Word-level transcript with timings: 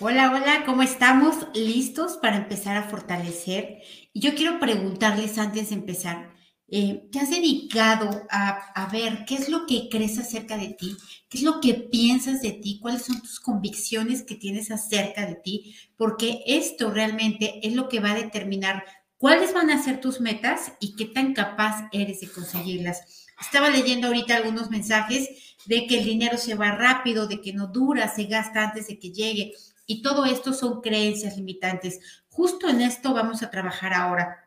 Hola, 0.00 0.30
hola, 0.30 0.62
¿cómo 0.64 0.82
estamos? 0.82 1.34
¿Listos 1.54 2.18
para 2.18 2.36
empezar 2.36 2.76
a 2.76 2.88
fortalecer? 2.88 3.82
Yo 4.14 4.36
quiero 4.36 4.60
preguntarles 4.60 5.38
antes 5.38 5.70
de 5.70 5.74
empezar, 5.74 6.32
eh, 6.68 7.08
¿te 7.10 7.18
has 7.18 7.30
dedicado 7.30 8.08
a, 8.30 8.50
a, 8.80 8.86
ver 8.92 9.24
qué 9.26 9.34
es 9.34 9.48
lo 9.48 9.66
que 9.66 9.88
crees 9.90 10.16
acerca 10.20 10.56
de 10.56 10.68
ti? 10.68 10.96
¿Qué 11.28 11.38
es 11.38 11.42
lo 11.42 11.60
que 11.60 11.74
piensas 11.74 12.42
de 12.42 12.52
ti? 12.52 12.78
¿Cuáles 12.80 13.06
son 13.06 13.20
tus 13.20 13.40
convicciones 13.40 14.22
que 14.22 14.36
tienes 14.36 14.70
acerca 14.70 15.26
de 15.26 15.34
ti? 15.34 15.74
Porque 15.96 16.44
esto 16.46 16.92
realmente 16.92 17.58
es 17.66 17.74
lo 17.74 17.88
que 17.88 17.98
va 17.98 18.12
a 18.12 18.22
determinar 18.22 18.84
cuáles 19.16 19.52
van 19.52 19.70
a 19.70 19.82
ser 19.82 20.00
tus 20.00 20.20
metas 20.20 20.74
y 20.78 20.94
qué 20.94 21.06
tan 21.06 21.34
capaz 21.34 21.88
eres 21.90 22.20
de 22.20 22.30
conseguirlas. 22.30 23.26
Estaba 23.40 23.68
leyendo 23.68 24.06
ahorita 24.06 24.36
algunos 24.36 24.70
mensajes 24.70 25.56
de 25.66 25.86
que 25.86 25.98
el 25.98 26.04
dinero 26.04 26.38
se 26.38 26.54
va 26.54 26.72
rápido, 26.72 27.26
de 27.26 27.40
que 27.40 27.52
no 27.52 27.66
dura, 27.66 28.08
se 28.08 28.24
gasta 28.24 28.62
antes 28.62 28.86
de 28.88 28.98
que 28.98 29.10
llegue. 29.10 29.52
Y 29.90 30.02
todo 30.02 30.26
esto 30.26 30.52
son 30.52 30.82
creencias 30.82 31.36
limitantes. 31.36 31.98
Justo 32.28 32.68
en 32.68 32.82
esto 32.82 33.14
vamos 33.14 33.42
a 33.42 33.50
trabajar 33.50 33.94
ahora. 33.94 34.44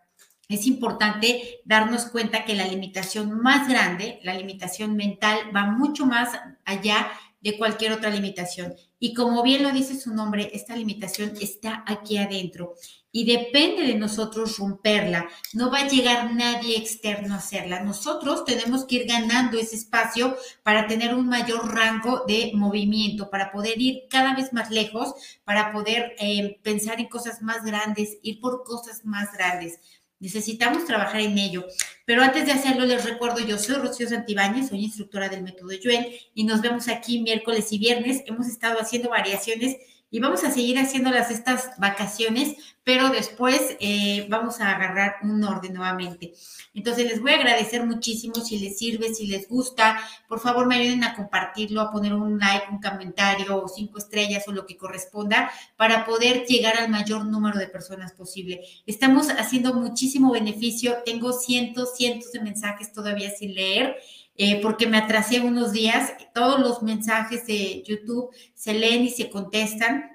Es 0.48 0.68
importante 0.68 1.62
darnos 1.66 2.05
cuenta 2.05 2.45
que 2.45 2.55
la 2.55 2.68
limitación 2.68 3.41
más 3.41 3.68
grande, 3.68 4.20
la 4.23 4.35
limitación 4.35 4.96
mental, 4.96 5.38
va 5.54 5.66
mucho 5.66 6.05
más 6.05 6.30
allá 6.63 7.12
de 7.41 7.58
cualquier 7.58 7.94
otra 7.94 8.09
limitación. 8.09 8.76
Y 9.00 9.13
como 9.13 9.41
bien 9.44 9.63
lo 9.63 9.72
dice 9.72 9.99
su 9.99 10.13
nombre, 10.13 10.52
esta 10.54 10.76
limitación 10.76 11.34
está 11.41 11.84
aquí 11.88 12.18
adentro 12.18 12.76
y 13.12 13.26
depende 13.26 13.84
de 13.84 13.95
nosotros 13.95 14.58
romperla. 14.58 15.27
No 15.54 15.70
va 15.70 15.80
a 15.80 15.88
llegar 15.88 16.34
nadie 16.34 16.77
externo 16.77 17.34
a 17.34 17.38
hacerla. 17.38 17.84
Nosotros 17.84 18.46
tenemos 18.46 18.85
que 18.85 18.98
ir 18.98 19.08
ganando 19.08 19.58
ese 19.58 19.76
espacio 19.76 20.38
para 20.63 20.88
tener 20.88 21.13
un 21.13 21.27
mayor 21.27 21.73
rango 21.73 22.23
de 22.27 22.52
movimiento, 22.54 23.30
para 23.30 23.52
poder 23.52 23.82
ir 23.82 24.04
cada 24.10 24.35
vez 24.35 24.54
más 24.54 24.70
lejos, 24.70 25.13
para 25.44 25.71
poder 25.73 26.16
eh, 26.20 26.60
pensar 26.63 26.99
en 26.99 27.10
cosas 27.10 27.41
más 27.41 27.65
grandes, 27.65 28.18
ir 28.21 28.40
por 28.40 28.63
cosas 28.63 29.04
más 29.04 29.34
grandes. 29.34 29.80
Necesitamos 30.22 30.86
trabajar 30.86 31.20
en 31.20 31.38
ello. 31.38 31.66
Pero 32.05 32.22
antes 32.22 32.46
de 32.46 32.52
hacerlo, 32.52 32.86
les 32.86 33.04
recuerdo, 33.04 33.40
yo 33.40 33.58
soy 33.58 33.76
Rocío 33.76 34.08
Santibáñez, 34.08 34.70
soy 34.70 34.86
instructora 34.86 35.27
del 35.27 35.41
método 35.41 35.74
Yuen 35.74 36.08
y 36.34 36.44
nos 36.44 36.62
vemos 36.62 36.88
aquí 36.88 37.20
miércoles 37.22 37.72
y 37.74 37.80
viernes. 37.80 38.22
Hemos 38.27 38.48
estado 38.48 38.80
haciendo 38.80 39.10
variaciones 39.10 39.77
y 40.12 40.20
vamos 40.20 40.43
a 40.43 40.51
seguir 40.51 40.77
haciéndolas 40.77 41.31
estas 41.31 41.71
vacaciones, 41.77 42.57
pero 42.84 43.09
después 43.09 43.77
eh, 43.79 44.27
vamos 44.29 44.59
a 44.59 44.76
agarrar 44.76 45.15
un 45.23 45.41
orden 45.43 45.73
nuevamente. 45.73 46.34
Entonces 46.73 47.05
les 47.05 47.21
voy 47.21 47.31
a 47.31 47.35
agradecer 47.35 47.85
muchísimo 47.85 48.35
si 48.35 48.59
les 48.59 48.77
sirve, 48.77 49.13
si 49.13 49.27
les 49.27 49.48
gusta, 49.48 50.01
por 50.27 50.41
favor 50.41 50.68
me 50.68 50.76
ayuden 50.76 51.05
a 51.05 51.15
compartirlo, 51.15 51.79
a 51.79 51.91
poner 51.91 52.13
un 52.13 52.40
like, 52.40 52.65
un 52.70 52.81
comentario 52.81 53.63
o 53.63 53.68
cinco 53.70 53.99
estrellas 53.99 54.45
o 54.48 54.51
lo 54.51 54.65
que 54.65 54.76
corresponda 54.76 55.49
para 55.77 56.05
poder 56.05 56.46
llegar 56.46 56.77
al 56.77 56.90
mayor 56.90 57.25
número 57.25 57.57
de 57.57 57.68
personas 57.68 58.12
posible. 58.12 58.62
Estamos 58.85 59.29
haciendo 59.29 59.73
muchísimo 59.73 60.34
beneficio, 60.34 60.98
tengo 61.05 61.31
cientos, 61.31 61.96
cientos 61.96 62.34
de 62.34 62.41
mensajes 62.41 62.91
todavía 62.91 63.31
sin 63.31 63.53
leer. 63.53 63.96
Eh, 64.35 64.62
porque 64.62 64.88
me 64.88 64.97
atrasé 64.97 65.41
unos 65.41 65.72
días. 65.72 66.13
Todos 66.34 66.59
los 66.59 66.81
mensajes 66.81 67.46
de 67.46 67.84
YouTube 67.84 68.29
se 68.53 68.74
leen 68.74 69.03
y 69.03 69.09
se 69.09 69.29
contestan. 69.29 70.12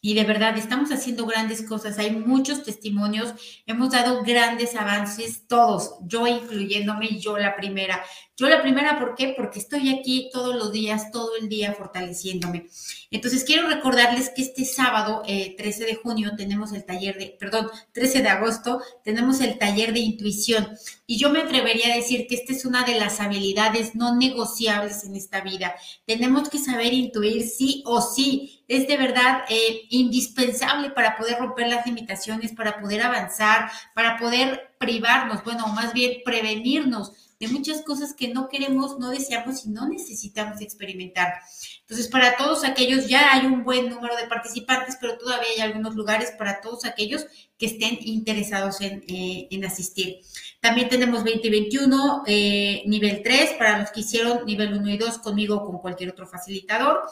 Y 0.00 0.14
de 0.14 0.24
verdad, 0.24 0.56
estamos 0.56 0.90
haciendo 0.90 1.26
grandes 1.26 1.62
cosas. 1.62 1.98
Hay 1.98 2.12
muchos 2.12 2.62
testimonios. 2.62 3.34
Hemos 3.66 3.90
dado 3.90 4.22
grandes 4.22 4.76
avances, 4.76 5.46
todos, 5.48 5.96
yo 6.02 6.26
incluyéndome 6.26 7.18
yo 7.18 7.36
la 7.36 7.56
primera. 7.56 8.02
Yo 8.38 8.48
la 8.48 8.62
primera, 8.62 9.00
¿por 9.00 9.16
qué? 9.16 9.34
Porque 9.36 9.58
estoy 9.58 9.88
aquí 9.88 10.30
todos 10.32 10.54
los 10.54 10.70
días, 10.70 11.10
todo 11.10 11.34
el 11.40 11.48
día 11.48 11.72
fortaleciéndome. 11.72 12.68
Entonces, 13.10 13.42
quiero 13.42 13.66
recordarles 13.66 14.30
que 14.30 14.42
este 14.42 14.64
sábado, 14.64 15.22
13 15.24 15.56
eh, 15.82 15.86
de 15.86 15.94
junio, 15.96 16.30
tenemos 16.36 16.72
el 16.72 16.84
taller 16.84 17.18
de, 17.18 17.36
perdón, 17.36 17.68
13 17.90 18.22
de 18.22 18.28
agosto, 18.28 18.80
tenemos 19.02 19.40
el 19.40 19.58
taller 19.58 19.92
de 19.92 19.98
intuición. 19.98 20.68
Y 21.04 21.18
yo 21.18 21.30
me 21.30 21.40
atrevería 21.40 21.92
a 21.92 21.96
decir 21.96 22.28
que 22.28 22.36
esta 22.36 22.52
es 22.52 22.64
una 22.64 22.84
de 22.84 23.00
las 23.00 23.18
habilidades 23.18 23.96
no 23.96 24.14
negociables 24.14 25.02
en 25.02 25.16
esta 25.16 25.40
vida. 25.40 25.74
Tenemos 26.06 26.48
que 26.48 26.58
saber 26.58 26.92
intuir 26.94 27.42
sí 27.42 27.82
o 27.86 28.00
sí. 28.00 28.62
Es 28.68 28.86
de 28.86 28.98
verdad 28.98 29.46
eh, 29.48 29.82
indispensable 29.88 30.90
para 30.90 31.16
poder 31.16 31.38
romper 31.40 31.66
las 31.66 31.84
limitaciones, 31.86 32.52
para 32.52 32.80
poder 32.80 33.02
avanzar, 33.02 33.68
para 33.96 34.16
poder 34.16 34.76
privarnos, 34.78 35.42
bueno, 35.42 35.66
más 35.66 35.92
bien 35.92 36.20
prevenirnos 36.24 37.27
de 37.40 37.48
muchas 37.48 37.82
cosas 37.82 38.14
que 38.14 38.28
no 38.28 38.48
queremos, 38.48 38.98
no 38.98 39.10
deseamos 39.10 39.64
y 39.64 39.70
no 39.70 39.88
necesitamos 39.88 40.60
experimentar. 40.60 41.34
Entonces, 41.80 42.08
para 42.08 42.36
todos 42.36 42.64
aquellos, 42.64 43.06
ya 43.06 43.32
hay 43.32 43.46
un 43.46 43.64
buen 43.64 43.88
número 43.88 44.16
de 44.16 44.26
participantes, 44.26 44.96
pero 45.00 45.18
todavía 45.18 45.48
hay 45.56 45.60
algunos 45.60 45.94
lugares 45.94 46.32
para 46.36 46.60
todos 46.60 46.84
aquellos 46.84 47.26
que 47.56 47.66
estén 47.66 47.98
interesados 48.02 48.80
en, 48.80 49.04
eh, 49.08 49.48
asistir. 49.66 50.20
También 50.60 50.88
tenemos 50.88 51.24
2021, 51.24 52.24
eh, 52.26 52.82
nivel 52.86 53.22
3, 53.22 53.52
para 53.58 53.78
los 53.78 53.90
que 53.90 54.00
hicieron 54.00 54.44
nivel 54.44 54.74
1 54.74 54.90
y 54.90 54.98
2 54.98 55.18
conmigo 55.18 55.56
o 55.56 55.66
con 55.66 55.78
cualquier 55.78 56.10
otro 56.10 56.26
facilitador. 56.26 57.02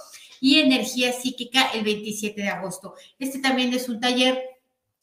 Y 0.40 0.58
energía 0.58 1.12
psíquica 1.12 1.70
el 1.72 1.84
27 1.84 2.42
de 2.42 2.48
agosto. 2.48 2.94
Este 3.18 3.38
también 3.38 3.72
es 3.72 3.88
un 3.88 4.00
taller 4.00 4.55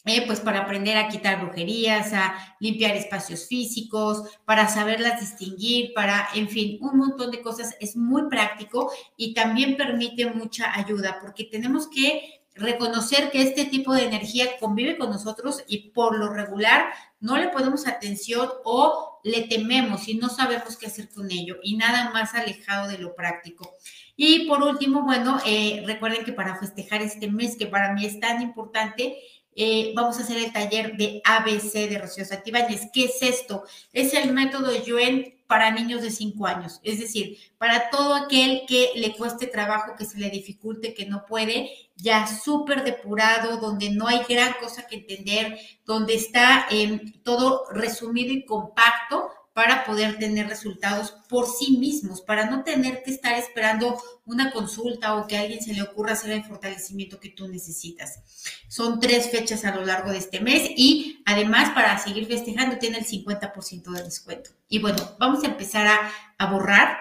eh, 0.05 0.25
pues 0.25 0.39
para 0.41 0.61
aprender 0.61 0.97
a 0.97 1.07
quitar 1.07 1.41
brujerías, 1.41 2.11
a 2.13 2.35
limpiar 2.59 2.95
espacios 2.95 3.47
físicos, 3.47 4.23
para 4.45 4.67
saberlas 4.67 5.19
distinguir, 5.19 5.93
para, 5.93 6.27
en 6.35 6.49
fin, 6.49 6.77
un 6.81 6.97
montón 6.97 7.31
de 7.31 7.41
cosas. 7.41 7.75
Es 7.79 7.95
muy 7.95 8.29
práctico 8.29 8.91
y 9.15 9.33
también 9.33 9.77
permite 9.77 10.25
mucha 10.25 10.77
ayuda 10.77 11.19
porque 11.21 11.45
tenemos 11.45 11.87
que 11.87 12.43
reconocer 12.55 13.31
que 13.31 13.41
este 13.41 13.65
tipo 13.65 13.93
de 13.93 14.05
energía 14.05 14.45
convive 14.59 14.97
con 14.97 15.09
nosotros 15.09 15.63
y 15.67 15.89
por 15.89 16.17
lo 16.17 16.31
regular 16.31 16.93
no 17.19 17.37
le 17.37 17.49
ponemos 17.49 17.87
atención 17.87 18.49
o 18.63 19.19
le 19.23 19.43
tememos 19.43 20.07
y 20.07 20.15
no 20.15 20.29
sabemos 20.29 20.77
qué 20.77 20.87
hacer 20.87 21.09
con 21.09 21.31
ello 21.31 21.57
y 21.63 21.77
nada 21.77 22.11
más 22.11 22.35
alejado 22.35 22.89
de 22.89 22.97
lo 22.97 23.15
práctico. 23.15 23.71
Y 24.15 24.47
por 24.47 24.61
último, 24.61 25.01
bueno, 25.01 25.39
eh, 25.45 25.83
recuerden 25.87 26.23
que 26.23 26.33
para 26.33 26.59
festejar 26.59 27.01
este 27.01 27.31
mes 27.31 27.55
que 27.57 27.65
para 27.65 27.93
mí 27.93 28.05
es 28.05 28.19
tan 28.19 28.41
importante, 28.41 29.17
eh, 29.55 29.93
vamos 29.95 30.17
a 30.17 30.23
hacer 30.23 30.37
el 30.37 30.51
taller 30.51 30.97
de 30.97 31.21
ABC 31.23 31.89
de 31.89 31.99
Rocío 31.99 32.25
Santibáñez. 32.25 32.89
¿Qué 32.93 33.05
es 33.05 33.21
esto? 33.21 33.63
Es 33.91 34.13
el 34.13 34.33
método 34.33 34.71
Yuen 34.83 35.35
para 35.47 35.71
niños 35.71 36.01
de 36.01 36.09
5 36.09 36.47
años, 36.47 36.79
es 36.83 36.99
decir, 36.99 37.37
para 37.59 37.91
todo 37.91 38.15
aquel 38.15 38.63
que 38.67 38.91
le 38.95 39.15
cueste 39.15 39.45
trabajo, 39.45 39.93
que 39.95 40.05
se 40.05 40.17
le 40.17 40.31
dificulte, 40.31 40.95
que 40.95 41.05
no 41.05 41.25
puede, 41.27 41.69
ya 41.95 42.25
súper 42.25 42.83
depurado, 42.83 43.57
donde 43.57 43.91
no 43.91 44.07
hay 44.07 44.23
gran 44.27 44.53
cosa 44.59 44.87
que 44.87 44.95
entender, 44.95 45.59
donde 45.85 46.15
está 46.15 46.65
eh, 46.71 46.99
todo 47.23 47.65
resumido 47.71 48.33
y 48.33 48.45
compacto 48.45 49.29
para 49.53 49.85
poder 49.85 50.17
tener 50.17 50.47
resultados 50.47 51.11
por 51.29 51.47
sí 51.47 51.77
mismos, 51.77 52.21
para 52.21 52.49
no 52.49 52.63
tener 52.63 53.03
que 53.03 53.11
estar 53.11 53.37
esperando 53.37 54.01
una 54.25 54.51
consulta 54.51 55.15
o 55.15 55.27
que 55.27 55.37
alguien 55.37 55.61
se 55.61 55.73
le 55.73 55.83
ocurra 55.83 56.13
hacer 56.13 56.31
el 56.31 56.43
fortalecimiento 56.43 57.19
que 57.19 57.29
tú 57.29 57.47
necesitas. 57.47 58.19
Son 58.67 58.99
tres 58.99 59.29
fechas 59.29 59.63
a 59.63 59.75
lo 59.75 59.85
largo 59.85 60.11
de 60.11 60.17
este 60.17 60.39
mes 60.39 60.71
y 60.75 61.21
además 61.25 61.69
para 61.69 61.99
seguir 61.99 62.25
festejando 62.25 62.79
tiene 62.79 62.97
el 62.97 63.05
50% 63.05 63.91
de 63.91 64.03
descuento. 64.03 64.49
Y 64.67 64.79
bueno, 64.79 64.97
vamos 65.19 65.43
a 65.43 65.47
empezar 65.47 65.87
a, 65.87 66.45
borrar. 66.47 66.97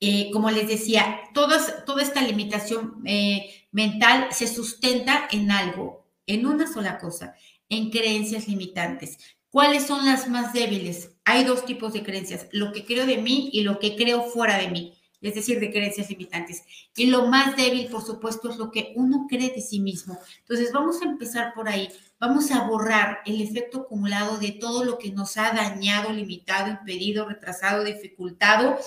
Eh, 0.00 0.30
como 0.32 0.50
les 0.50 0.68
decía, 0.68 1.22
toda 1.32 1.56
esta 2.02 2.20
limitación 2.20 3.02
eh, 3.06 3.66
mental 3.72 4.28
se 4.30 4.46
sustenta 4.46 5.26
en 5.32 5.50
algo, 5.50 6.06
en 6.26 6.46
una 6.46 6.70
sola 6.70 6.98
cosa, 6.98 7.34
en 7.68 7.90
creencias 7.90 8.46
limitantes. 8.46 9.18
¿Cuáles 9.48 9.86
son 9.86 10.04
las 10.04 10.28
más 10.28 10.52
débiles? 10.52 11.13
Hay 11.24 11.44
dos 11.44 11.64
tipos 11.64 11.92
de 11.92 12.02
creencias, 12.02 12.46
lo 12.52 12.72
que 12.72 12.84
creo 12.84 13.06
de 13.06 13.18
mí 13.18 13.50
y 13.52 13.62
lo 13.62 13.78
que 13.78 13.96
creo 13.96 14.22
fuera 14.22 14.58
de 14.58 14.68
mí, 14.68 14.94
es 15.20 15.34
decir, 15.34 15.58
de 15.58 15.70
creencias 15.70 16.10
limitantes. 16.10 16.64
Y 16.96 17.06
lo 17.06 17.26
más 17.26 17.56
débil, 17.56 17.86
por 17.86 18.04
supuesto, 18.04 18.50
es 18.50 18.56
lo 18.56 18.70
que 18.70 18.92
uno 18.96 19.26
cree 19.28 19.50
de 19.50 19.62
sí 19.62 19.80
mismo. 19.80 20.18
Entonces, 20.40 20.70
vamos 20.70 21.00
a 21.00 21.06
empezar 21.06 21.54
por 21.54 21.68
ahí. 21.68 21.88
Vamos 22.20 22.50
a 22.50 22.66
borrar 22.66 23.20
el 23.24 23.40
efecto 23.40 23.80
acumulado 23.80 24.38
de 24.38 24.52
todo 24.52 24.84
lo 24.84 24.98
que 24.98 25.12
nos 25.12 25.36
ha 25.38 25.52
dañado, 25.52 26.12
limitado, 26.12 26.70
impedido, 26.70 27.26
retrasado, 27.26 27.84
dificultado 27.84 28.78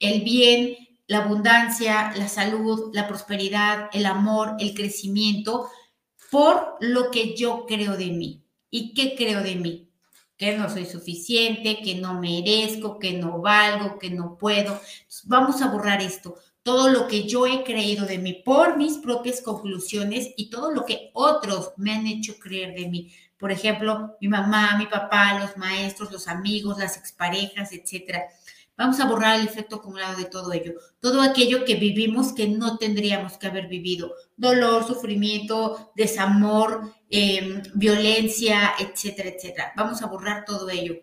el 0.00 0.22
bien, 0.22 0.76
la 1.06 1.18
abundancia, 1.24 2.12
la 2.16 2.28
salud, 2.28 2.90
la 2.94 3.06
prosperidad, 3.06 3.90
el 3.92 4.06
amor, 4.06 4.56
el 4.58 4.74
crecimiento, 4.74 5.68
por 6.30 6.76
lo 6.80 7.10
que 7.10 7.36
yo 7.36 7.66
creo 7.66 7.96
de 7.96 8.06
mí. 8.06 8.42
¿Y 8.70 8.94
qué 8.94 9.14
creo 9.14 9.42
de 9.42 9.56
mí? 9.56 9.89
Que 10.40 10.56
no 10.56 10.70
soy 10.70 10.86
suficiente, 10.86 11.82
que 11.82 11.96
no 11.96 12.18
merezco, 12.18 12.98
que 12.98 13.12
no 13.12 13.42
valgo, 13.42 13.98
que 13.98 14.08
no 14.08 14.38
puedo. 14.38 14.80
vamos 15.24 15.60
a 15.60 15.68
borrar 15.68 16.00
esto. 16.00 16.34
Todo 16.62 16.88
lo 16.88 17.08
que 17.08 17.24
yo 17.24 17.46
he 17.46 17.62
creído 17.62 18.06
de 18.06 18.16
mí 18.16 18.40
por 18.42 18.78
mis 18.78 18.96
propias 18.96 19.42
conclusiones 19.42 20.30
y 20.38 20.48
todo 20.48 20.72
lo 20.72 20.86
que 20.86 21.10
otros 21.12 21.72
me 21.76 21.92
han 21.92 22.06
hecho 22.06 22.38
creer 22.38 22.74
de 22.74 22.88
mí. 22.88 23.12
Por 23.36 23.52
ejemplo, 23.52 24.16
mi 24.18 24.28
mamá, 24.28 24.78
mi 24.78 24.86
papá, 24.86 25.38
los 25.38 25.58
maestros, 25.58 26.10
los 26.10 26.26
amigos, 26.26 26.78
las 26.78 26.96
exparejas, 26.96 27.72
etcétera. 27.72 28.22
Vamos 28.80 28.98
a 28.98 29.04
borrar 29.04 29.38
el 29.38 29.46
efecto 29.46 29.76
acumulado 29.76 30.16
de 30.16 30.24
todo 30.24 30.54
ello, 30.54 30.72
todo 31.00 31.20
aquello 31.20 31.66
que 31.66 31.74
vivimos 31.74 32.32
que 32.32 32.48
no 32.48 32.78
tendríamos 32.78 33.36
que 33.36 33.46
haber 33.46 33.68
vivido, 33.68 34.14
dolor, 34.38 34.86
sufrimiento, 34.86 35.92
desamor, 35.94 36.90
em, 37.10 37.60
violencia, 37.74 38.72
etcétera, 38.78 39.28
etcétera. 39.28 39.74
Vamos 39.76 40.00
a 40.00 40.06
borrar 40.06 40.46
todo 40.46 40.70
ello 40.70 40.94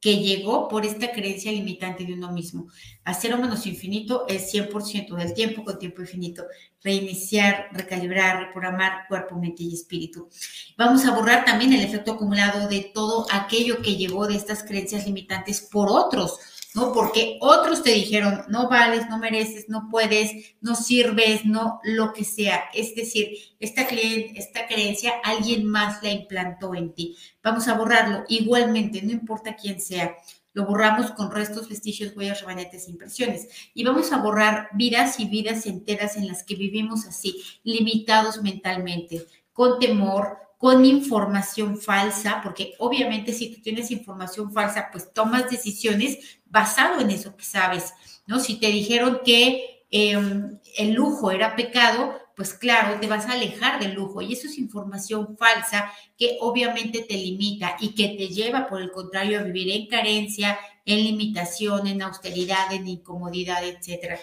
que 0.00 0.16
llegó 0.16 0.66
por 0.66 0.86
esta 0.86 1.12
creencia 1.12 1.52
limitante 1.52 2.06
de 2.06 2.14
uno 2.14 2.32
mismo. 2.32 2.68
Hacer 3.04 3.34
o 3.34 3.38
menos 3.38 3.66
infinito 3.66 4.24
es 4.26 4.50
100% 4.50 5.14
del 5.14 5.34
tiempo 5.34 5.62
con 5.62 5.78
tiempo 5.78 6.00
infinito. 6.00 6.44
Reiniciar, 6.82 7.68
recalibrar, 7.72 8.46
reprogramar 8.46 9.06
cuerpo, 9.08 9.38
mente 9.38 9.62
y 9.62 9.74
espíritu. 9.74 10.30
Vamos 10.78 11.04
a 11.04 11.10
borrar 11.10 11.44
también 11.44 11.74
el 11.74 11.84
efecto 11.84 12.12
acumulado 12.12 12.66
de 12.66 12.90
todo 12.94 13.26
aquello 13.30 13.82
que 13.82 13.96
llegó 13.96 14.26
de 14.26 14.36
estas 14.36 14.62
creencias 14.62 15.04
limitantes 15.04 15.60
por 15.60 15.90
otros 15.90 16.38
¿no? 16.74 16.92
Porque 16.92 17.38
otros 17.40 17.82
te 17.82 17.92
dijeron, 17.92 18.42
no 18.48 18.68
vales, 18.68 19.08
no 19.08 19.18
mereces, 19.18 19.68
no 19.68 19.88
puedes, 19.90 20.56
no 20.60 20.74
sirves, 20.74 21.44
no 21.44 21.80
lo 21.84 22.12
que 22.12 22.24
sea. 22.24 22.64
Es 22.74 22.94
decir, 22.94 23.38
esta, 23.60 23.82
esta 23.82 24.66
creencia 24.66 25.14
alguien 25.22 25.64
más 25.66 26.02
la 26.02 26.10
implantó 26.10 26.74
en 26.74 26.92
ti. 26.92 27.16
Vamos 27.42 27.68
a 27.68 27.74
borrarlo 27.74 28.24
igualmente, 28.28 29.00
no 29.02 29.12
importa 29.12 29.54
quién 29.54 29.80
sea. 29.80 30.16
Lo 30.52 30.66
borramos 30.66 31.12
con 31.12 31.30
restos, 31.30 31.68
vestigios, 31.68 32.16
huellas, 32.16 32.40
rebanetes, 32.40 32.88
impresiones. 32.88 33.48
Y 33.72 33.84
vamos 33.84 34.12
a 34.12 34.18
borrar 34.18 34.68
vidas 34.74 35.18
y 35.18 35.26
vidas 35.26 35.66
enteras 35.66 36.16
en 36.16 36.28
las 36.28 36.42
que 36.44 36.54
vivimos 36.54 37.06
así, 37.06 37.42
limitados 37.64 38.42
mentalmente, 38.42 39.26
con 39.52 39.78
temor, 39.78 40.43
con 40.64 40.82
información 40.86 41.76
falsa, 41.76 42.40
porque 42.42 42.72
obviamente 42.78 43.34
si 43.34 43.54
tú 43.54 43.60
tienes 43.60 43.90
información 43.90 44.50
falsa, 44.50 44.88
pues 44.90 45.12
tomas 45.12 45.50
decisiones 45.50 46.40
basado 46.46 47.02
en 47.02 47.10
eso 47.10 47.36
que 47.36 47.44
sabes, 47.44 47.92
¿no? 48.26 48.40
Si 48.40 48.58
te 48.58 48.68
dijeron 48.68 49.20
que 49.26 49.84
em, 49.90 50.58
el 50.78 50.94
lujo 50.94 51.30
era 51.30 51.54
pecado, 51.54 52.18
pues 52.34 52.54
claro, 52.54 52.98
te 52.98 53.08
vas 53.08 53.26
a 53.26 53.32
alejar 53.32 53.78
del 53.78 53.92
lujo 53.92 54.22
y 54.22 54.32
eso 54.32 54.46
es 54.46 54.56
información 54.56 55.36
falsa 55.36 55.92
que 56.16 56.38
obviamente 56.40 57.04
te 57.06 57.18
limita 57.18 57.76
y 57.78 57.94
que 57.94 58.16
te 58.16 58.28
lleva, 58.28 58.66
por 58.66 58.80
el 58.80 58.90
contrario, 58.90 59.40
a 59.40 59.42
vivir 59.42 59.70
en 59.70 59.86
carencia, 59.86 60.58
en 60.86 61.04
limitación, 61.04 61.88
en 61.88 62.00
austeridad, 62.00 62.72
en 62.72 62.88
incomodidad, 62.88 63.62
etcétera. 63.66 64.18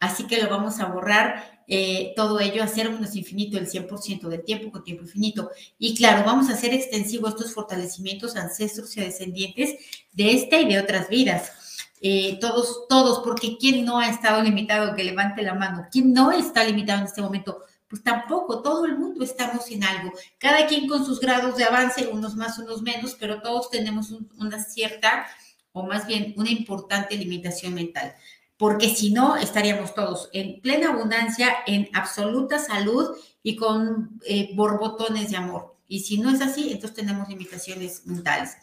Así 0.00 0.26
que 0.26 0.42
lo 0.42 0.50
vamos 0.50 0.80
a 0.80 0.86
borrar 0.86 1.54
eh, 1.66 2.12
todo 2.14 2.40
ello, 2.40 2.62
hacer 2.62 2.90
menos 2.90 3.16
infinito 3.16 3.56
el 3.56 3.68
100% 3.68 4.28
del 4.28 4.44
tiempo 4.44 4.70
con 4.70 4.84
tiempo 4.84 5.04
infinito. 5.04 5.50
Y 5.78 5.96
claro, 5.96 6.24
vamos 6.24 6.50
a 6.50 6.54
hacer 6.54 6.74
extensivo 6.74 7.28
estos 7.28 7.54
fortalecimientos 7.54 8.36
ancestros 8.36 8.96
y 8.96 9.00
descendientes 9.00 9.76
de 10.12 10.32
esta 10.32 10.60
y 10.60 10.68
de 10.68 10.78
otras 10.78 11.08
vidas. 11.08 11.52
Eh, 12.00 12.38
todos, 12.40 12.86
todos, 12.88 13.20
porque 13.24 13.56
¿quién 13.58 13.84
no 13.84 13.98
ha 13.98 14.10
estado 14.10 14.42
limitado? 14.42 14.94
Que 14.94 15.04
levante 15.04 15.42
la 15.42 15.54
mano. 15.54 15.86
¿Quién 15.90 16.12
no 16.12 16.32
está 16.32 16.64
limitado 16.64 17.00
en 17.00 17.06
este 17.06 17.22
momento? 17.22 17.62
Pues 17.88 18.02
tampoco, 18.02 18.60
todo 18.60 18.84
el 18.84 18.98
mundo 18.98 19.24
estamos 19.24 19.70
en 19.70 19.84
algo. 19.84 20.12
Cada 20.36 20.66
quien 20.66 20.86
con 20.86 21.06
sus 21.06 21.18
grados 21.18 21.56
de 21.56 21.64
avance, 21.64 22.08
unos 22.08 22.36
más, 22.36 22.58
unos 22.58 22.82
menos, 22.82 23.16
pero 23.18 23.40
todos 23.40 23.70
tenemos 23.70 24.10
una 24.10 24.62
cierta, 24.62 25.26
o 25.72 25.84
más 25.84 26.06
bien 26.06 26.34
una 26.36 26.50
importante 26.50 27.16
limitación 27.16 27.72
mental 27.72 28.14
porque 28.64 28.88
si 28.88 29.12
no, 29.12 29.36
estaríamos 29.36 29.94
todos 29.94 30.30
en 30.32 30.62
plena 30.62 30.88
abundancia, 30.88 31.54
en 31.66 31.90
absoluta 31.92 32.58
salud 32.58 33.14
y 33.42 33.56
con 33.56 34.18
eh, 34.26 34.52
borbotones 34.54 35.30
de 35.30 35.36
amor. 35.36 35.76
Y 35.86 36.00
si 36.00 36.16
no 36.16 36.30
es 36.30 36.40
así, 36.40 36.72
entonces 36.72 36.96
tenemos 36.96 37.28
limitaciones 37.28 38.06
mentales. 38.06 38.56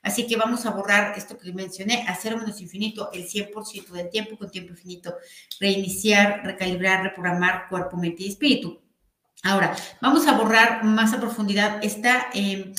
Así 0.00 0.28
que 0.28 0.36
vamos 0.36 0.64
a 0.64 0.70
borrar 0.70 1.18
esto 1.18 1.36
que 1.36 1.52
mencioné, 1.52 2.04
hacer 2.06 2.36
menos 2.36 2.60
infinito 2.60 3.10
el 3.12 3.28
100% 3.28 3.88
del 3.88 4.10
tiempo 4.10 4.38
con 4.38 4.48
tiempo 4.48 4.74
infinito, 4.74 5.16
reiniciar, 5.58 6.42
recalibrar, 6.44 7.02
reprogramar 7.02 7.68
cuerpo, 7.68 7.96
mente 7.96 8.22
y 8.22 8.28
espíritu. 8.28 8.80
Ahora, 9.42 9.74
vamos 10.00 10.24
a 10.28 10.38
borrar 10.38 10.84
más 10.84 11.12
a 11.14 11.20
profundidad 11.20 11.84
esta... 11.84 12.28
Eh, 12.32 12.72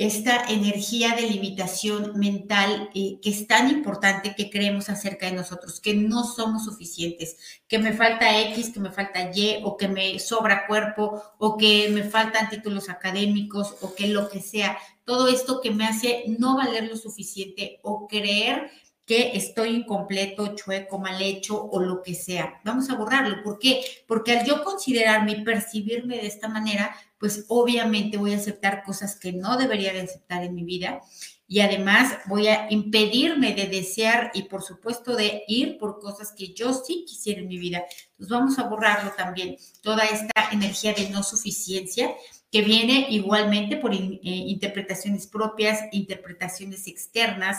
esta 0.00 0.44
energía 0.48 1.14
de 1.14 1.28
limitación 1.28 2.18
mental 2.18 2.88
eh, 2.94 3.18
que 3.20 3.28
es 3.28 3.46
tan 3.46 3.68
importante 3.68 4.34
que 4.34 4.48
creemos 4.48 4.88
acerca 4.88 5.26
de 5.26 5.32
nosotros, 5.32 5.78
que 5.78 5.92
no 5.92 6.24
somos 6.24 6.64
suficientes, 6.64 7.60
que 7.68 7.78
me 7.78 7.92
falta 7.92 8.40
X, 8.48 8.70
que 8.70 8.80
me 8.80 8.90
falta 8.90 9.30
Y, 9.30 9.60
o 9.62 9.76
que 9.76 9.88
me 9.88 10.18
sobra 10.18 10.66
cuerpo, 10.66 11.22
o 11.36 11.58
que 11.58 11.90
me 11.90 12.02
faltan 12.02 12.48
títulos 12.48 12.88
académicos, 12.88 13.76
o 13.82 13.94
que 13.94 14.08
lo 14.08 14.30
que 14.30 14.40
sea. 14.40 14.78
Todo 15.04 15.28
esto 15.28 15.60
que 15.60 15.70
me 15.70 15.84
hace 15.84 16.24
no 16.38 16.56
valer 16.56 16.88
lo 16.88 16.96
suficiente 16.96 17.78
o 17.82 18.08
creer 18.08 18.70
que 19.04 19.36
estoy 19.36 19.70
incompleto, 19.70 20.54
chueco, 20.54 20.98
mal 20.98 21.20
hecho 21.20 21.62
o 21.62 21.78
lo 21.78 22.00
que 22.00 22.14
sea. 22.14 22.58
Vamos 22.64 22.88
a 22.88 22.94
borrarlo. 22.94 23.42
¿Por 23.42 23.58
qué? 23.58 23.84
Porque 24.06 24.32
al 24.32 24.46
yo 24.46 24.64
considerarme 24.64 25.32
y 25.32 25.44
percibirme 25.44 26.16
de 26.16 26.26
esta 26.26 26.48
manera, 26.48 26.96
pues 27.20 27.44
obviamente 27.48 28.16
voy 28.16 28.32
a 28.32 28.38
aceptar 28.38 28.82
cosas 28.82 29.14
que 29.14 29.32
no 29.32 29.58
debería 29.58 29.92
de 29.92 30.00
aceptar 30.00 30.42
en 30.42 30.54
mi 30.54 30.64
vida 30.64 31.02
y 31.46 31.60
además 31.60 32.16
voy 32.26 32.48
a 32.48 32.66
impedirme 32.70 33.54
de 33.54 33.66
desear 33.66 34.30
y 34.34 34.44
por 34.44 34.62
supuesto 34.62 35.14
de 35.14 35.44
ir 35.46 35.76
por 35.78 36.00
cosas 36.00 36.32
que 36.32 36.54
yo 36.54 36.72
sí 36.72 37.04
quisiera 37.06 37.42
en 37.42 37.48
mi 37.48 37.58
vida. 37.58 37.84
Entonces 38.12 38.28
vamos 38.30 38.58
a 38.58 38.68
borrarlo 38.68 39.12
también, 39.16 39.56
toda 39.82 40.04
esta 40.04 40.50
energía 40.50 40.94
de 40.94 41.10
no 41.10 41.22
suficiencia 41.22 42.14
que 42.50 42.62
viene 42.62 43.06
igualmente 43.10 43.76
por 43.76 43.94
eh, 43.94 43.98
interpretaciones 44.22 45.26
propias, 45.26 45.80
interpretaciones 45.92 46.86
externas, 46.86 47.58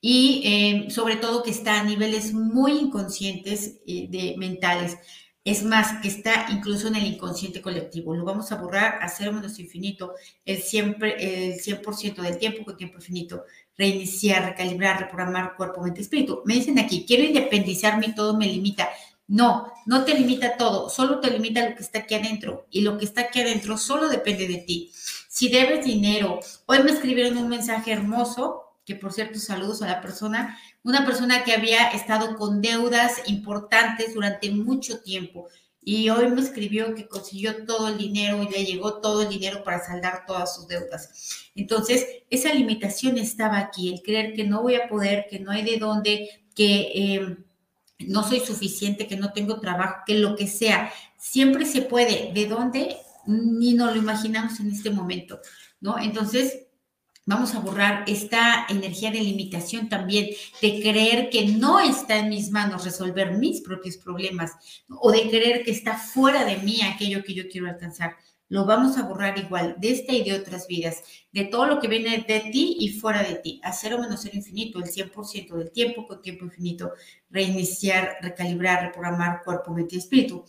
y 0.00 0.42
eh, 0.44 0.90
sobre 0.90 1.16
todo 1.16 1.42
que 1.42 1.50
está 1.50 1.80
a 1.80 1.84
niveles 1.84 2.34
muy 2.34 2.72
inconscientes 2.72 3.78
eh, 3.86 4.08
de 4.10 4.34
mentales. 4.36 4.98
Es 5.44 5.64
más, 5.64 6.00
que 6.00 6.08
está 6.08 6.46
incluso 6.50 6.86
en 6.86 6.94
el 6.94 7.06
inconsciente 7.06 7.60
colectivo. 7.60 8.14
Lo 8.14 8.24
vamos 8.24 8.52
a 8.52 8.56
borrar 8.56 8.98
a 9.02 9.08
cero 9.08 9.32
menos 9.32 9.58
infinito 9.58 10.14
el, 10.44 10.62
siempre, 10.62 11.16
el 11.18 11.60
100% 11.60 12.22
del 12.22 12.38
tiempo 12.38 12.64
con 12.64 12.76
tiempo 12.76 12.98
infinito. 12.98 13.44
Reiniciar, 13.76 14.44
recalibrar, 14.44 15.00
reprogramar 15.00 15.56
cuerpo, 15.56 15.82
mente, 15.82 16.00
espíritu. 16.00 16.42
Me 16.44 16.54
dicen 16.54 16.78
aquí, 16.78 17.04
quiero 17.06 17.24
independizarme 17.24 18.06
y 18.06 18.14
todo 18.14 18.36
me 18.36 18.46
limita. 18.46 18.88
No, 19.26 19.72
no 19.86 20.04
te 20.04 20.14
limita 20.14 20.56
todo, 20.56 20.90
solo 20.90 21.18
te 21.18 21.30
limita 21.30 21.68
lo 21.68 21.74
que 21.74 21.82
está 21.82 22.00
aquí 22.00 22.14
adentro. 22.14 22.66
Y 22.70 22.82
lo 22.82 22.96
que 22.96 23.04
está 23.04 23.22
aquí 23.22 23.40
adentro 23.40 23.78
solo 23.78 24.08
depende 24.08 24.46
de 24.46 24.58
ti. 24.58 24.92
Si 25.28 25.48
debes 25.48 25.84
dinero, 25.84 26.38
hoy 26.66 26.82
me 26.84 26.92
escribieron 26.92 27.36
un 27.36 27.48
mensaje 27.48 27.92
hermoso 27.92 28.71
por 28.94 29.12
cierto 29.12 29.38
saludos 29.38 29.82
a 29.82 29.86
la 29.86 30.00
persona, 30.00 30.58
una 30.82 31.04
persona 31.06 31.44
que 31.44 31.52
había 31.52 31.90
estado 31.90 32.36
con 32.36 32.60
deudas 32.60 33.22
importantes 33.26 34.14
durante 34.14 34.50
mucho 34.50 35.00
tiempo 35.00 35.48
y 35.84 36.08
hoy 36.10 36.28
me 36.28 36.40
escribió 36.40 36.94
que 36.94 37.08
consiguió 37.08 37.64
todo 37.64 37.88
el 37.88 37.98
dinero 37.98 38.40
y 38.42 38.48
le 38.48 38.64
llegó 38.64 39.00
todo 39.00 39.22
el 39.22 39.28
dinero 39.28 39.64
para 39.64 39.84
saldar 39.84 40.24
todas 40.26 40.54
sus 40.54 40.68
deudas. 40.68 41.50
Entonces, 41.56 42.06
esa 42.30 42.54
limitación 42.54 43.18
estaba 43.18 43.58
aquí, 43.58 43.92
el 43.92 44.02
creer 44.02 44.32
que 44.34 44.44
no 44.44 44.62
voy 44.62 44.76
a 44.76 44.88
poder, 44.88 45.26
que 45.28 45.40
no 45.40 45.50
hay 45.50 45.64
de 45.64 45.78
dónde, 45.78 46.30
que 46.54 46.92
eh, 46.94 47.36
no 47.98 48.22
soy 48.22 48.40
suficiente, 48.40 49.08
que 49.08 49.16
no 49.16 49.32
tengo 49.32 49.58
trabajo, 49.58 50.02
que 50.06 50.14
lo 50.14 50.36
que 50.36 50.46
sea, 50.46 50.92
siempre 51.18 51.66
se 51.66 51.82
puede. 51.82 52.32
¿De 52.32 52.46
dónde? 52.46 52.96
Ni 53.26 53.74
nos 53.74 53.92
lo 53.92 54.00
imaginamos 54.00 54.60
en 54.60 54.70
este 54.70 54.90
momento, 54.90 55.40
¿no? 55.80 55.98
Entonces, 55.98 56.66
Vamos 57.24 57.54
a 57.54 57.60
borrar 57.60 58.02
esta 58.08 58.66
energía 58.68 59.12
de 59.12 59.20
limitación 59.20 59.88
también, 59.88 60.30
de 60.60 60.80
creer 60.80 61.30
que 61.30 61.46
no 61.46 61.78
está 61.78 62.18
en 62.18 62.30
mis 62.30 62.50
manos 62.50 62.84
resolver 62.84 63.38
mis 63.38 63.60
propios 63.60 63.96
problemas 63.96 64.50
o 64.88 65.12
de 65.12 65.28
creer 65.30 65.62
que 65.62 65.70
está 65.70 65.96
fuera 65.96 66.44
de 66.44 66.56
mí 66.56 66.80
aquello 66.82 67.22
que 67.22 67.34
yo 67.34 67.44
quiero 67.48 67.68
alcanzar. 67.68 68.16
Lo 68.48 68.66
vamos 68.66 68.98
a 68.98 69.04
borrar 69.04 69.38
igual 69.38 69.76
de 69.78 69.92
esta 69.92 70.12
y 70.12 70.24
de 70.24 70.34
otras 70.34 70.66
vidas, 70.66 71.04
de 71.30 71.44
todo 71.44 71.66
lo 71.66 71.80
que 71.80 71.86
viene 71.86 72.24
de 72.26 72.40
ti 72.50 72.76
y 72.80 72.88
fuera 72.88 73.22
de 73.22 73.36
ti, 73.36 73.60
a 73.62 73.72
cero 73.72 73.98
menos 74.00 74.20
cero 74.22 74.34
infinito, 74.36 74.80
el 74.80 74.86
100% 74.86 75.54
del 75.54 75.70
tiempo 75.70 76.06
con 76.06 76.20
tiempo 76.20 76.44
infinito, 76.44 76.92
reiniciar, 77.30 78.16
recalibrar, 78.20 78.82
reprogramar 78.82 79.42
cuerpo, 79.44 79.72
mente 79.72 79.94
y 79.94 79.98
espíritu. 79.98 80.44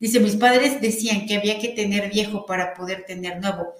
Dice, 0.00 0.20
mis 0.20 0.36
padres 0.36 0.80
decían 0.80 1.26
que 1.26 1.36
había 1.36 1.58
que 1.58 1.68
tener 1.68 2.10
viejo 2.10 2.46
para 2.46 2.72
poder 2.72 3.04
tener 3.06 3.40
nuevo. 3.40 3.74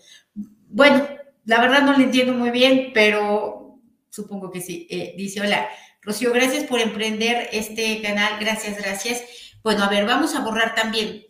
Bueno, 0.69 1.09
la 1.45 1.61
verdad 1.61 1.83
no 1.83 1.97
le 1.97 2.05
entiendo 2.05 2.33
muy 2.33 2.51
bien, 2.51 2.91
pero 2.95 3.81
supongo 4.11 4.51
que 4.51 4.61
sí. 4.61 4.87
Eh, 4.91 5.15
dice, 5.17 5.41
hola, 5.41 5.69
Rocío, 6.03 6.33
gracias 6.33 6.65
por 6.65 6.81
emprender 6.81 7.49
este 7.53 8.01
canal, 8.03 8.39
gracias, 8.41 8.77
gracias. 8.79 9.23
Bueno, 9.63 9.85
a 9.85 9.89
ver, 9.89 10.07
vamos 10.07 10.35
a 10.35 10.41
borrar 10.41 10.75
también 10.75 11.25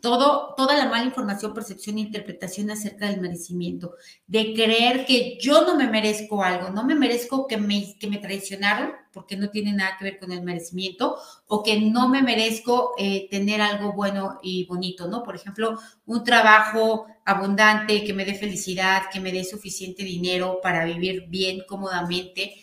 todo, 0.00 0.54
toda 0.56 0.76
la 0.76 0.86
mala 0.86 1.04
información, 1.04 1.54
percepción 1.54 1.98
e 1.98 2.02
interpretación 2.02 2.70
acerca 2.70 3.06
del 3.06 3.20
merecimiento, 3.20 3.94
de 4.26 4.54
creer 4.54 5.06
que 5.06 5.38
yo 5.40 5.62
no 5.62 5.76
me 5.76 5.88
merezco 5.88 6.42
algo, 6.42 6.70
no 6.70 6.84
me 6.84 6.94
merezco 6.94 7.46
que 7.46 7.56
me, 7.56 7.96
que 7.98 8.08
me 8.08 8.18
traicionaron, 8.18 8.92
porque 9.16 9.34
no 9.34 9.48
tiene 9.48 9.72
nada 9.72 9.96
que 9.98 10.04
ver 10.04 10.18
con 10.18 10.30
el 10.30 10.42
merecimiento 10.42 11.16
o 11.46 11.62
que 11.62 11.80
no 11.80 12.10
me 12.10 12.20
merezco 12.20 12.92
eh, 12.98 13.28
tener 13.30 13.62
algo 13.62 13.94
bueno 13.94 14.38
y 14.42 14.66
bonito, 14.66 15.08
¿no? 15.08 15.22
Por 15.22 15.34
ejemplo, 15.34 15.78
un 16.04 16.22
trabajo 16.22 17.06
abundante 17.24 18.04
que 18.04 18.12
me 18.12 18.26
dé 18.26 18.34
felicidad, 18.34 19.04
que 19.10 19.20
me 19.20 19.32
dé 19.32 19.42
suficiente 19.42 20.04
dinero 20.04 20.60
para 20.62 20.84
vivir 20.84 21.24
bien, 21.28 21.62
cómodamente, 21.66 22.54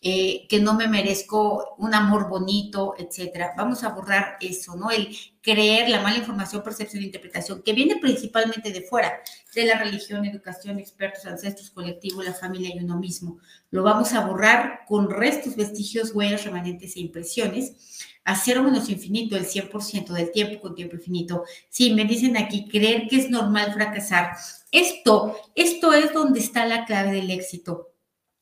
eh, 0.00 0.46
que 0.48 0.60
no 0.60 0.74
me 0.74 0.88
merezco 0.88 1.74
un 1.76 1.94
amor 1.94 2.28
bonito, 2.30 2.94
etcétera. 2.98 3.52
Vamos 3.56 3.84
a 3.84 3.90
borrar 3.90 4.38
eso, 4.40 4.76
¿no? 4.76 4.90
El 4.90 5.14
creer 5.42 5.90
la 5.90 6.00
mala 6.00 6.18
información, 6.18 6.62
percepción 6.62 7.02
e 7.02 7.06
interpretación, 7.06 7.62
que 7.62 7.74
viene 7.74 7.96
principalmente 7.96 8.72
de 8.72 8.82
fuera, 8.82 9.20
de 9.54 9.64
la 9.64 9.78
religión, 9.78 10.24
educación, 10.24 10.78
expertos, 10.78 11.26
ancestros, 11.26 11.70
colectivo, 11.70 12.22
la 12.22 12.34
familia 12.34 12.74
y 12.74 12.82
uno 12.84 12.98
mismo. 12.98 13.38
Lo 13.70 13.82
vamos 13.82 14.12
a 14.12 14.26
borrar 14.26 14.80
con 14.86 15.10
restos, 15.10 15.56
vestigios, 15.56 16.12
huellas, 16.14 16.44
remanentes 16.44 16.96
e 16.96 17.00
impresiones 17.00 18.04
a 18.24 18.36
cero 18.36 18.62
menos 18.62 18.90
infinito, 18.90 19.36
el 19.36 19.46
100% 19.46 20.08
del 20.08 20.30
tiempo 20.30 20.60
con 20.60 20.74
tiempo 20.74 20.96
infinito. 20.96 21.44
Sí, 21.70 21.94
me 21.94 22.04
dicen 22.04 22.36
aquí, 22.36 22.68
creer 22.68 23.08
que 23.08 23.16
es 23.16 23.30
normal 23.30 23.72
fracasar. 23.72 24.36
Esto, 24.70 25.34
esto 25.54 25.94
es 25.94 26.12
donde 26.12 26.40
está 26.40 26.66
la 26.66 26.84
clave 26.84 27.12
del 27.12 27.30
éxito 27.30 27.94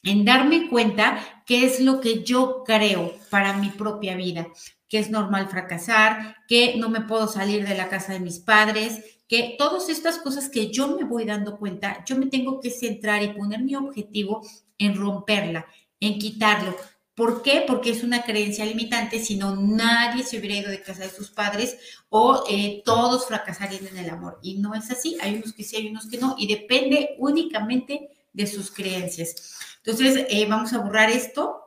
en 0.06 0.24
darme 0.24 0.68
cuenta 0.68 1.18
qué 1.44 1.66
es 1.66 1.80
lo 1.80 2.00
que 2.00 2.22
yo 2.22 2.62
creo 2.64 3.12
para 3.28 3.54
mi 3.54 3.70
propia 3.70 4.16
vida, 4.16 4.46
que 4.88 4.98
es 4.98 5.10
normal 5.10 5.48
fracasar, 5.48 6.36
que 6.46 6.76
no 6.76 6.88
me 6.88 7.00
puedo 7.00 7.26
salir 7.26 7.66
de 7.66 7.76
la 7.76 7.88
casa 7.88 8.12
de 8.12 8.20
mis 8.20 8.38
padres, 8.38 9.15
que 9.28 9.56
todas 9.58 9.88
estas 9.88 10.18
cosas 10.18 10.48
que 10.48 10.70
yo 10.70 10.96
me 10.96 11.04
voy 11.04 11.24
dando 11.24 11.58
cuenta, 11.58 12.04
yo 12.04 12.16
me 12.16 12.26
tengo 12.26 12.60
que 12.60 12.70
centrar 12.70 13.22
y 13.22 13.32
poner 13.32 13.60
mi 13.60 13.74
objetivo 13.74 14.46
en 14.78 14.94
romperla, 14.94 15.66
en 16.00 16.18
quitarlo. 16.18 16.76
¿Por 17.14 17.42
qué? 17.42 17.64
Porque 17.66 17.90
es 17.90 18.04
una 18.04 18.24
creencia 18.24 18.66
limitante, 18.66 19.18
si 19.18 19.36
no 19.36 19.56
nadie 19.56 20.22
se 20.22 20.38
hubiera 20.38 20.56
ido 20.56 20.70
de 20.70 20.82
casa 20.82 21.04
de 21.04 21.10
sus 21.10 21.30
padres 21.30 21.78
o 22.10 22.44
eh, 22.48 22.82
todos 22.84 23.26
fracasarían 23.26 23.86
en 23.86 23.96
el 23.96 24.10
amor. 24.10 24.38
Y 24.42 24.58
no 24.58 24.74
es 24.74 24.90
así, 24.90 25.16
hay 25.20 25.36
unos 25.36 25.54
que 25.54 25.64
sí, 25.64 25.76
hay 25.76 25.88
unos 25.88 26.06
que 26.08 26.18
no, 26.18 26.36
y 26.38 26.46
depende 26.46 27.16
únicamente 27.18 28.10
de 28.34 28.46
sus 28.46 28.70
creencias. 28.70 29.56
Entonces, 29.78 30.26
eh, 30.28 30.46
vamos 30.46 30.74
a 30.74 30.78
borrar 30.78 31.10
esto, 31.10 31.62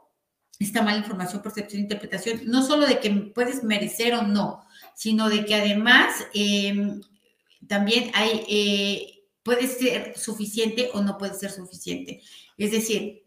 esta 0.59 0.83
mala 0.83 0.99
información, 0.99 1.41
percepción, 1.41 1.81
interpretación, 1.81 2.41
no 2.45 2.63
solo 2.63 2.85
de 2.85 2.99
que 2.99 3.09
puedes 3.09 3.63
merecer 3.63 4.13
o 4.13 4.21
no, 4.21 4.63
sino 4.93 5.29
de 5.29 5.45
que 5.45 5.55
además 5.55 6.13
em, 6.33 7.01
también 7.67 8.11
hay, 8.13 8.45
eh, 8.49 9.23
puede 9.43 9.67
ser 9.67 10.17
suficiente 10.17 10.89
o 10.93 11.01
no 11.01 11.17
puede 11.17 11.33
ser 11.33 11.51
suficiente. 11.51 12.21
Es 12.57 12.71
decir, 12.71 13.23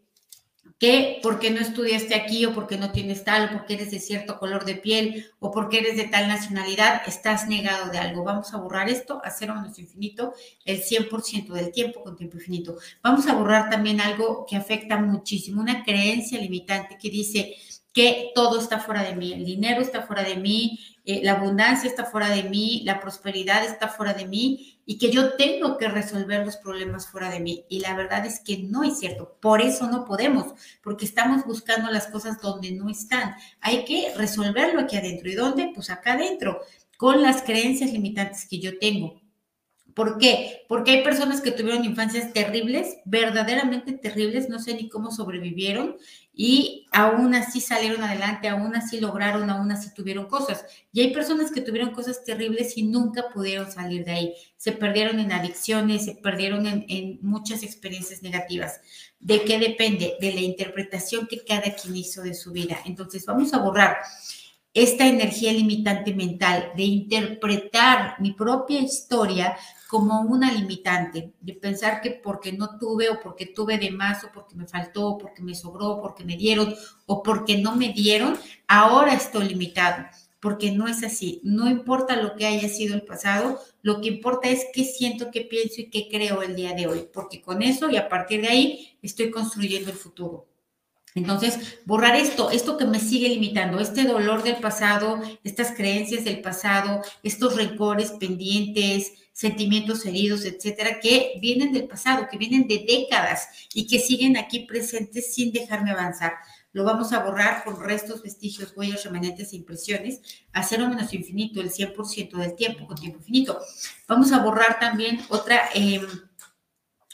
que 0.83 1.19
porque 1.23 1.49
no 1.49 1.61
estudiaste 1.61 2.13
aquí 2.13 2.45
o 2.45 2.53
porque 2.53 2.77
no 2.77 2.91
tienes 2.91 3.23
tal, 3.23 3.45
o 3.45 3.57
porque 3.57 3.75
eres 3.75 3.91
de 3.91 3.99
cierto 3.99 4.37
color 4.37 4.65
de 4.65 4.75
piel 4.75 5.27
o 5.39 5.49
porque 5.49 5.79
eres 5.79 5.95
de 5.95 6.09
tal 6.09 6.27
nacionalidad, 6.27 7.03
estás 7.07 7.47
negado 7.47 7.89
de 7.89 7.99
algo. 7.99 8.25
Vamos 8.25 8.53
a 8.53 8.57
borrar 8.57 8.89
esto 8.89 9.21
a 9.23 9.29
cero 9.29 9.55
menos 9.55 9.79
infinito 9.79 10.33
el 10.65 10.83
100% 10.83 11.53
del 11.53 11.71
tiempo 11.71 12.03
con 12.03 12.17
tiempo 12.17 12.35
infinito. 12.35 12.77
Vamos 13.01 13.27
a 13.27 13.33
borrar 13.33 13.69
también 13.69 14.01
algo 14.01 14.45
que 14.45 14.57
afecta 14.57 14.97
muchísimo, 14.97 15.61
una 15.61 15.85
creencia 15.85 16.37
limitante 16.37 16.97
que 16.97 17.09
dice 17.09 17.55
que 17.93 18.31
todo 18.33 18.59
está 18.59 18.79
fuera 18.79 19.03
de 19.03 19.15
mí, 19.15 19.33
el 19.33 19.45
dinero 19.45 19.81
está 19.81 20.01
fuera 20.01 20.23
de 20.23 20.35
mí, 20.35 20.79
eh, 21.05 21.21
la 21.23 21.33
abundancia 21.33 21.87
está 21.87 22.05
fuera 22.05 22.29
de 22.29 22.43
mí, 22.43 22.81
la 22.85 22.99
prosperidad 22.99 23.63
está 23.63 23.87
fuera 23.87 24.13
de 24.13 24.25
mí 24.25 24.79
y 24.85 24.97
que 24.97 25.11
yo 25.11 25.35
tengo 25.35 25.77
que 25.77 25.87
resolver 25.87 26.45
los 26.45 26.57
problemas 26.57 27.07
fuera 27.07 27.29
de 27.29 27.39
mí. 27.39 27.65
Y 27.69 27.81
la 27.81 27.95
verdad 27.95 28.25
es 28.25 28.39
que 28.39 28.57
no 28.57 28.83
es 28.83 28.99
cierto. 28.99 29.37
Por 29.39 29.61
eso 29.61 29.87
no 29.89 30.05
podemos, 30.05 30.53
porque 30.81 31.05
estamos 31.05 31.45
buscando 31.45 31.91
las 31.91 32.07
cosas 32.07 32.41
donde 32.41 32.71
no 32.71 32.89
están. 32.89 33.35
Hay 33.61 33.85
que 33.85 34.13
resolverlo 34.15 34.81
aquí 34.81 34.97
adentro. 34.97 35.29
¿Y 35.29 35.35
dónde? 35.35 35.71
Pues 35.75 35.89
acá 35.89 36.13
adentro, 36.13 36.61
con 36.97 37.21
las 37.21 37.43
creencias 37.43 37.91
limitantes 37.91 38.47
que 38.47 38.59
yo 38.59 38.79
tengo. 38.79 39.21
¿Por 39.93 40.17
qué? 40.17 40.63
Porque 40.67 40.91
hay 40.91 41.03
personas 41.03 41.41
que 41.41 41.51
tuvieron 41.51 41.85
infancias 41.85 42.33
terribles, 42.33 42.97
verdaderamente 43.05 43.93
terribles, 43.93 44.49
no 44.49 44.57
sé 44.57 44.73
ni 44.73 44.89
cómo 44.89 45.11
sobrevivieron 45.11 45.97
y 46.35 46.87
aún 46.91 47.35
así 47.35 47.61
salieron 47.61 48.03
adelante, 48.03 48.47
aún 48.47 48.75
así 48.75 48.99
lograron, 48.99 49.51
aún 49.51 49.71
así 49.71 49.93
tuvieron 49.93 50.25
cosas. 50.25 50.65
Y 50.91 51.01
hay 51.01 51.13
personas 51.13 51.51
que 51.51 51.61
tuvieron 51.61 51.91
cosas 51.91 52.23
terribles 52.23 52.75
y 52.75 52.83
nunca 52.83 53.29
pudieron 53.31 53.71
salir 53.71 54.03
de 54.03 54.11
ahí. 54.11 54.33
Se 54.57 54.71
perdieron 54.71 55.19
en 55.19 55.31
adicciones, 55.31 56.05
se 56.05 56.15
perdieron 56.15 56.65
en, 56.65 57.19
muchas 57.21 57.61
experiencias 57.61 58.23
negativas. 58.23 58.81
¿De 59.19 59.43
qué 59.43 59.59
depende? 59.59 60.15
De 60.19 60.33
la 60.33 60.41
interpretación 60.41 61.27
que 61.27 61.45
cada 61.45 61.75
quien 61.75 61.95
hizo 61.95 62.23
de 62.23 62.33
su 62.33 62.51
vida. 62.51 62.79
Entonces 62.85 63.25
vamos 63.27 63.53
a 63.53 63.59
borrar 63.59 63.97
esta 64.73 65.07
energía 65.07 65.53
limitante 65.53 66.15
mental 66.15 66.71
de 66.75 66.83
interpretar 66.83 68.19
mi 68.19 68.31
propia 68.31 68.79
historia 68.79 69.55
como 69.93 70.21
una 70.21 70.51
limitante, 70.51 71.33
de 71.39 71.53
pensar 71.53 72.01
que 72.01 72.09
porque 72.09 72.51
no 72.51 72.79
tuve 72.79 73.11
o 73.11 73.19
porque 73.19 73.45
tuve 73.45 73.77
de 73.77 73.91
más 73.91 74.23
o 74.23 74.31
porque 74.33 74.55
me 74.55 74.65
faltó 74.65 75.09
o 75.09 75.17
porque 75.19 75.43
me 75.43 75.53
sobró 75.53 75.91
o 75.91 76.01
porque 76.01 76.23
me 76.23 76.35
dieron 76.35 76.73
o 77.05 77.21
porque 77.21 77.59
no 77.59 77.75
me 77.75 77.93
dieron, 77.93 78.35
ahora 78.67 79.13
estoy 79.13 79.49
limitado, 79.49 80.03
porque 80.39 80.71
no 80.71 80.87
es 80.87 81.03
así. 81.03 81.41
No 81.43 81.69
importa 81.69 82.15
lo 82.15 82.35
que 82.35 82.47
haya 82.47 82.69
sido 82.69 82.95
el 82.95 83.03
pasado, 83.03 83.59
lo 83.83 84.01
que 84.01 84.07
importa 84.07 84.49
es 84.49 84.65
qué 84.73 84.83
siento, 84.83 85.29
qué 85.29 85.41
pienso 85.41 85.81
y 85.81 85.91
qué 85.91 86.07
creo 86.09 86.41
el 86.41 86.55
día 86.55 86.73
de 86.73 86.87
hoy, 86.87 87.07
porque 87.13 87.39
con 87.39 87.61
eso 87.61 87.87
y 87.91 87.97
a 87.97 88.09
partir 88.09 88.41
de 88.41 88.47
ahí 88.47 88.97
estoy 89.03 89.29
construyendo 89.29 89.91
el 89.91 89.97
futuro. 89.97 90.47
Entonces, 91.15 91.79
borrar 91.85 92.15
esto, 92.15 92.49
esto 92.49 92.77
que 92.77 92.85
me 92.85 92.99
sigue 92.99 93.29
limitando, 93.29 93.79
este 93.79 94.03
dolor 94.03 94.43
del 94.43 94.55
pasado, 94.55 95.21
estas 95.43 95.71
creencias 95.71 96.23
del 96.23 96.41
pasado, 96.41 97.01
estos 97.21 97.55
rencores 97.55 98.11
pendientes, 98.11 99.13
sentimientos 99.31 100.05
heridos, 100.05 100.45
etcétera, 100.45 100.99
que 100.99 101.33
vienen 101.41 101.71
del 101.71 101.87
pasado, 101.87 102.27
que 102.29 102.37
vienen 102.37 102.67
de 102.67 102.85
décadas 102.87 103.47
y 103.73 103.87
que 103.87 103.99
siguen 103.99 104.37
aquí 104.37 104.61
presentes 104.61 105.33
sin 105.33 105.51
dejarme 105.51 105.91
avanzar. 105.91 106.33
Lo 106.71 106.83
vamos 106.83 107.13
a 107.13 107.19
borrar 107.19 107.63
con 107.63 107.79
restos, 107.79 108.23
vestigios, 108.23 108.73
huellas, 108.75 109.03
remanentes 109.03 109.53
e 109.53 109.57
impresiones 109.57 110.21
a 110.53 110.63
cero 110.63 110.89
menos 110.89 111.13
infinito, 111.13 111.61
el 111.61 111.71
100% 111.71 112.37
del 112.37 112.55
tiempo 112.55 112.87
con 112.87 112.97
tiempo 112.97 113.19
infinito. 113.19 113.59
Vamos 114.07 114.31
a 114.31 114.39
borrar 114.39 114.79
también 114.79 115.21
otra... 115.29 115.69
Em, 115.73 116.01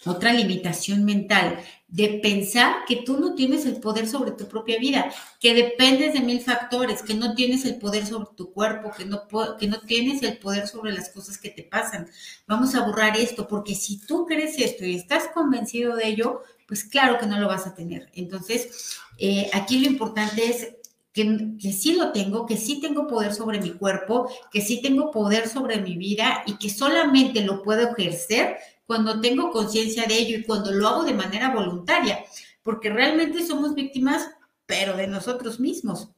otra 0.05 0.31
limitación 0.31 1.03
mental 1.03 1.59
de 1.91 2.19
pensar 2.21 2.85
que 2.87 2.97
tú 2.97 3.19
no 3.19 3.33
tienes 3.33 3.65
el 3.65 3.79
poder 3.79 4.07
sobre 4.07 4.31
tu 4.31 4.47
propia 4.47 4.77
vida, 4.77 5.11
que 5.39 5.55
dependes 5.55 6.13
de 6.13 6.21
mil 6.21 6.39
factores, 6.39 7.01
que 7.01 7.15
no 7.15 7.33
tienes 7.33 7.65
el 7.65 7.77
poder 7.77 8.05
sobre 8.05 8.27
tu 8.35 8.51
cuerpo, 8.51 8.91
que 8.95 9.05
no, 9.05 9.23
que 9.57 9.67
no 9.67 9.79
tienes 9.81 10.21
el 10.21 10.37
poder 10.37 10.67
sobre 10.67 10.91
las 10.91 11.09
cosas 11.09 11.37
que 11.37 11.49
te 11.49 11.63
pasan. 11.63 12.07
Vamos 12.47 12.75
a 12.75 12.85
borrar 12.85 13.17
esto, 13.17 13.47
porque 13.47 13.73
si 13.73 13.97
tú 13.97 14.25
crees 14.27 14.57
esto 14.59 14.85
y 14.85 14.95
estás 14.95 15.29
convencido 15.33 15.95
de 15.95 16.07
ello, 16.07 16.41
pues 16.67 16.83
claro 16.83 17.17
que 17.17 17.25
no 17.25 17.39
lo 17.39 17.47
vas 17.47 17.65
a 17.65 17.73
tener. 17.73 18.09
Entonces, 18.13 18.99
eh, 19.17 19.49
aquí 19.53 19.79
lo 19.79 19.89
importante 19.89 20.45
es 20.45 20.75
que, 21.11 21.55
que, 21.59 21.73
sí 21.73 21.93
lo 21.93 22.11
tengo, 22.11 22.45
que 22.45 22.55
sí 22.55 22.79
tengo 22.79 23.07
poder 23.07 23.33
sobre 23.33 23.59
mi 23.59 23.71
cuerpo, 23.71 24.29
que 24.51 24.61
sí 24.61 24.79
tengo 24.79 25.09
poder 25.09 25.49
sobre 25.49 25.81
mi 25.81 25.97
vida 25.97 26.43
y 26.45 26.57
que 26.57 26.69
solamente 26.69 27.41
lo 27.41 27.63
puedo 27.63 27.89
ejercer 27.89 28.57
cuando 28.89 29.21
tengo 29.21 29.51
conciencia 29.51 30.07
de 30.07 30.17
ello 30.17 30.39
y 30.39 30.43
cuando 30.43 30.71
lo 30.71 30.87
hago 30.87 31.03
de 31.03 31.13
manera 31.13 31.53
voluntaria, 31.53 32.25
porque 32.63 32.89
realmente 32.89 33.45
somos 33.45 33.75
víctimas, 33.75 34.31
pero 34.65 34.97
de 34.97 35.05
nosotros 35.05 35.59
mismos, 35.59 36.09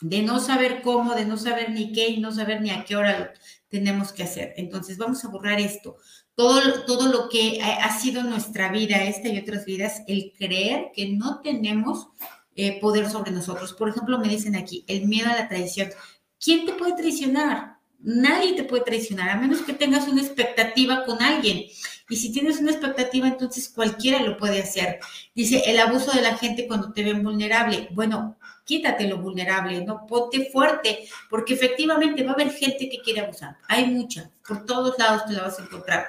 de 0.00 0.22
no 0.22 0.38
saber 0.38 0.82
cómo, 0.82 1.16
de 1.16 1.26
no 1.26 1.36
saber 1.36 1.70
ni 1.70 1.90
qué 1.90 2.06
y 2.10 2.20
no 2.20 2.30
saber 2.30 2.60
ni 2.60 2.70
a 2.70 2.84
qué 2.84 2.94
hora 2.94 3.18
lo 3.18 3.26
tenemos 3.68 4.12
que 4.12 4.22
hacer. 4.22 4.54
Entonces 4.56 4.98
vamos 4.98 5.24
a 5.24 5.28
borrar 5.30 5.58
esto. 5.58 5.96
Todo, 6.36 6.84
todo 6.84 7.10
lo 7.10 7.28
que 7.28 7.60
ha, 7.60 7.98
sido 7.98 8.22
nuestra 8.22 8.70
vida, 8.70 9.02
esta 9.02 9.26
y 9.26 9.40
otras 9.40 9.64
vidas, 9.64 10.04
el 10.06 10.32
creer 10.38 10.92
que 10.94 11.08
no 11.08 11.40
tenemos 11.40 12.06
eh, 12.54 12.78
poder 12.80 13.10
sobre 13.10 13.32
nosotros. 13.32 13.72
Por 13.72 13.88
ejemplo, 13.88 14.16
me 14.20 14.28
dicen 14.28 14.54
aquí, 14.54 14.84
el 14.86 15.08
miedo 15.08 15.28
a 15.28 15.34
la 15.34 15.48
traición. 15.48 15.90
¿Quién 16.38 16.66
te 16.66 16.74
puede 16.74 16.94
traicionar? 16.94 17.75
Nadie 18.00 18.54
te 18.54 18.64
puede 18.64 18.84
traicionar, 18.84 19.30
a 19.30 19.36
menos 19.36 19.62
que 19.62 19.72
tengas 19.72 20.06
una 20.08 20.22
expectativa 20.22 21.04
con 21.04 21.22
alguien. 21.22 21.64
Y 22.08 22.16
si 22.16 22.32
tienes 22.32 22.60
una 22.60 22.70
expectativa, 22.70 23.26
entonces 23.26 23.68
cualquiera 23.68 24.20
lo 24.20 24.36
puede 24.36 24.60
hacer. 24.60 25.00
Dice, 25.34 25.62
el 25.66 25.78
abuso 25.80 26.12
de 26.12 26.22
la 26.22 26.36
gente 26.36 26.66
cuando 26.66 26.92
te 26.92 27.02
ven 27.02 27.22
vulnerable. 27.22 27.88
Bueno, 27.92 28.36
quítate 28.64 29.08
lo 29.08 29.18
vulnerable, 29.18 29.84
no 29.84 30.06
ponte 30.06 30.50
fuerte, 30.50 31.08
porque 31.28 31.54
efectivamente 31.54 32.22
va 32.22 32.32
a 32.32 32.34
haber 32.34 32.52
gente 32.52 32.88
que 32.88 33.00
quiere 33.00 33.20
abusar. 33.20 33.56
Hay 33.68 33.86
mucha, 33.86 34.30
por 34.46 34.64
todos 34.64 34.98
lados 34.98 35.24
te 35.26 35.32
la 35.32 35.42
vas 35.42 35.58
a 35.58 35.62
encontrar. 35.62 36.06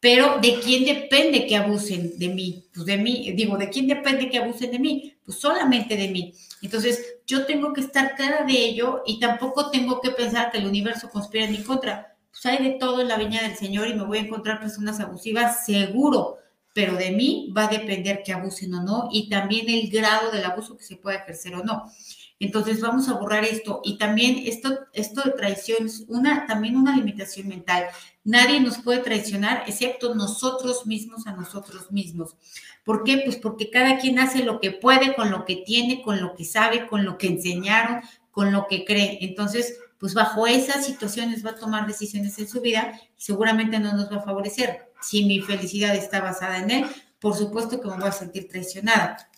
Pero 0.00 0.38
¿de 0.40 0.60
quién 0.60 0.84
depende 0.84 1.46
que 1.46 1.56
abusen 1.56 2.18
de 2.18 2.28
mí? 2.28 2.64
Pues 2.72 2.86
de 2.86 2.96
mí, 2.96 3.32
digo, 3.32 3.58
¿de 3.58 3.68
quién 3.68 3.86
depende 3.86 4.30
que 4.30 4.38
abusen 4.38 4.70
de 4.70 4.78
mí? 4.78 5.14
Pues 5.24 5.38
solamente 5.38 5.96
de 5.96 6.08
mí. 6.08 6.32
Entonces, 6.62 7.16
yo 7.30 7.46
tengo 7.46 7.72
que 7.72 7.80
estar 7.80 8.16
clara 8.16 8.44
de 8.44 8.52
ello 8.52 9.02
y 9.06 9.20
tampoco 9.20 9.70
tengo 9.70 10.00
que 10.00 10.10
pensar 10.10 10.50
que 10.50 10.58
el 10.58 10.66
universo 10.66 11.08
conspira 11.10 11.44
en 11.44 11.52
mi 11.52 11.62
contra. 11.62 12.16
Pues 12.32 12.44
hay 12.46 12.58
de 12.58 12.78
todo 12.78 13.00
en 13.00 13.08
la 13.08 13.18
viña 13.18 13.42
del 13.42 13.56
Señor 13.56 13.86
y 13.86 13.94
me 13.94 14.04
voy 14.04 14.18
a 14.18 14.22
encontrar 14.22 14.58
personas 14.58 14.98
abusivas, 14.98 15.64
seguro, 15.64 16.38
pero 16.72 16.94
de 16.94 17.10
mí 17.10 17.52
va 17.56 17.64
a 17.64 17.68
depender 17.68 18.22
que 18.22 18.32
abusen 18.32 18.74
o 18.74 18.82
no 18.82 19.08
y 19.12 19.28
también 19.28 19.68
el 19.68 19.90
grado 19.90 20.30
del 20.30 20.44
abuso 20.44 20.76
que 20.76 20.84
se 20.84 20.96
pueda 20.96 21.18
ejercer 21.18 21.54
o 21.54 21.64
no. 21.64 21.90
Entonces 22.38 22.80
vamos 22.80 23.08
a 23.08 23.14
borrar 23.14 23.44
esto 23.44 23.82
y 23.84 23.98
también 23.98 24.42
esto, 24.46 24.86
esto 24.94 25.22
de 25.22 25.32
traición 25.32 25.86
es 25.86 26.04
una, 26.08 26.46
también 26.46 26.76
una 26.76 26.96
limitación 26.96 27.48
mental. 27.48 27.84
Nadie 28.24 28.60
nos 28.60 28.78
puede 28.78 29.00
traicionar 29.00 29.64
excepto 29.66 30.14
nosotros 30.14 30.86
mismos 30.86 31.26
a 31.26 31.32
nosotros 31.32 31.92
mismos. 31.92 32.36
¿Por 32.82 33.04
qué? 33.04 33.18
Pues 33.24 33.36
porque 33.36 33.68
cada 33.68 33.98
quien 33.98 34.18
hace 34.18 34.42
lo 34.42 34.58
que 34.58 34.70
puede 34.70 35.14
con 35.14 35.30
lo 35.30 35.44
que 35.44 35.56
tiene, 35.56 36.00
con 36.00 36.20
lo 36.22 36.34
que 36.34 36.46
sabe, 36.46 36.86
con 36.86 37.04
lo 37.04 37.18
que 37.18 37.26
enseñaron, 37.26 38.00
con 38.30 38.52
lo 38.52 38.66
que 38.68 38.86
cree. 38.86 39.18
Entonces, 39.20 39.78
pues 39.98 40.14
bajo 40.14 40.46
esas 40.46 40.86
situaciones 40.86 41.44
va 41.44 41.50
a 41.50 41.56
tomar 41.56 41.86
decisiones 41.86 42.38
en 42.38 42.48
su 42.48 42.62
vida 42.62 42.98
y 43.18 43.22
seguramente 43.22 43.78
no 43.78 43.92
nos 43.92 44.10
va 44.10 44.16
a 44.16 44.22
favorecer. 44.22 44.89
Si 45.00 45.24
mi 45.24 45.40
felicidad 45.40 45.94
está 45.94 46.20
basada 46.20 46.58
en 46.58 46.70
él, 46.70 46.86
por 47.20 47.36
supuesto 47.36 47.80
que 47.80 47.88
me 47.88 47.96
voy 47.96 48.08
a 48.08 48.12
sentir 48.12 48.48
traicionada. 48.48 49.30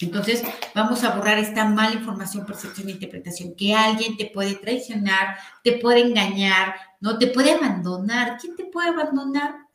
Entonces, 0.00 0.42
vamos 0.74 1.04
a 1.04 1.14
borrar 1.14 1.38
esta 1.38 1.64
mala 1.66 1.94
información, 1.94 2.46
percepción 2.46 2.88
e 2.88 2.92
interpretación, 2.92 3.54
que 3.54 3.74
alguien 3.74 4.16
te 4.16 4.26
puede 4.26 4.54
traicionar, 4.54 5.36
te 5.62 5.72
puede 5.72 6.00
engañar, 6.00 6.74
no 7.00 7.18
te 7.18 7.26
puede 7.26 7.52
abandonar. 7.52 8.38
¿Quién 8.40 8.56
te 8.56 8.64
puede 8.64 8.88
abandonar? 8.88 9.66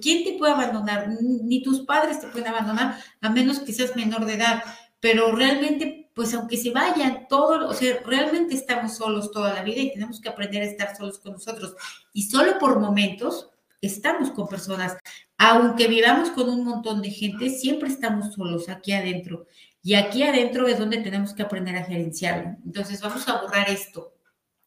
¿Quién 0.00 0.24
te 0.24 0.38
puede 0.38 0.52
abandonar? 0.52 1.08
Ni 1.20 1.62
tus 1.62 1.80
padres 1.80 2.20
te 2.20 2.28
pueden 2.28 2.48
abandonar, 2.48 2.98
a 3.20 3.28
menos 3.28 3.58
que 3.58 3.72
seas 3.72 3.94
menor 3.94 4.24
de 4.24 4.34
edad. 4.34 4.62
Pero 5.00 5.32
realmente, 5.32 6.10
pues 6.14 6.32
aunque 6.32 6.56
se 6.56 6.70
vayan 6.70 7.26
todos, 7.28 7.70
o 7.70 7.74
sea, 7.74 8.00
realmente 8.06 8.54
estamos 8.54 8.96
solos 8.96 9.32
toda 9.32 9.52
la 9.52 9.62
vida 9.62 9.80
y 9.80 9.92
tenemos 9.92 10.18
que 10.18 10.30
aprender 10.30 10.62
a 10.62 10.66
estar 10.66 10.96
solos 10.96 11.18
con 11.18 11.32
nosotros. 11.32 11.74
Y 12.14 12.22
solo 12.22 12.58
por 12.58 12.80
momentos 12.80 13.50
estamos 13.86 14.30
con 14.30 14.48
personas. 14.48 14.96
Aunque 15.36 15.88
vivamos 15.88 16.30
con 16.30 16.48
un 16.48 16.64
montón 16.64 17.02
de 17.02 17.10
gente, 17.10 17.50
siempre 17.50 17.88
estamos 17.88 18.34
solos 18.34 18.68
aquí 18.68 18.92
adentro. 18.92 19.46
Y 19.82 19.94
aquí 19.94 20.22
adentro 20.22 20.66
es 20.66 20.78
donde 20.78 20.98
tenemos 20.98 21.34
que 21.34 21.42
aprender 21.42 21.76
a 21.76 21.84
gerenciarlo. 21.84 22.56
Entonces 22.64 23.00
vamos 23.02 23.28
a 23.28 23.42
borrar 23.42 23.68
esto, 23.68 24.14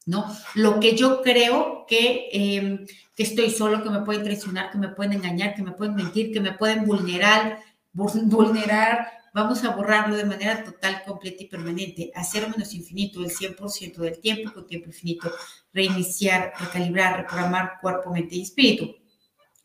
¿no? 0.06 0.26
Lo 0.54 0.80
que 0.80 0.96
yo 0.96 1.22
creo 1.24 1.86
que, 1.88 2.30
em, 2.32 2.86
que 3.16 3.24
estoy 3.24 3.50
solo, 3.50 3.82
que 3.82 3.90
me 3.90 4.02
pueden 4.02 4.24
traicionar, 4.24 4.70
que 4.70 4.78
me 4.78 4.90
pueden 4.90 5.14
engañar, 5.14 5.56
que 5.56 5.64
me 5.64 5.72
pueden 5.72 5.96
mentir, 5.96 6.32
que 6.32 6.40
me 6.40 6.52
pueden 6.54 6.86
vulnerar, 6.86 7.60
vulnerar, 7.94 9.08
vamos 9.34 9.64
a 9.64 9.76
borrarlo 9.76 10.16
de 10.16 10.26
manera 10.26 10.64
total, 10.64 11.04
completa 11.06 11.44
y 11.44 11.48
permanente, 11.48 12.12
hacer 12.14 12.48
menos 12.50 12.74
infinito 12.74 13.24
el 13.24 13.32
100% 13.32 14.02
del 14.02 14.20
tiempo 14.20 14.54
con 14.54 14.68
tiempo 14.68 14.88
infinito, 14.88 15.32
reiniciar, 15.74 16.54
recalibrar, 16.60 17.18
reprogramar 17.18 17.80
cuerpo, 17.82 18.12
mente 18.12 18.36
y 18.36 18.44
espíritu. 18.44 18.96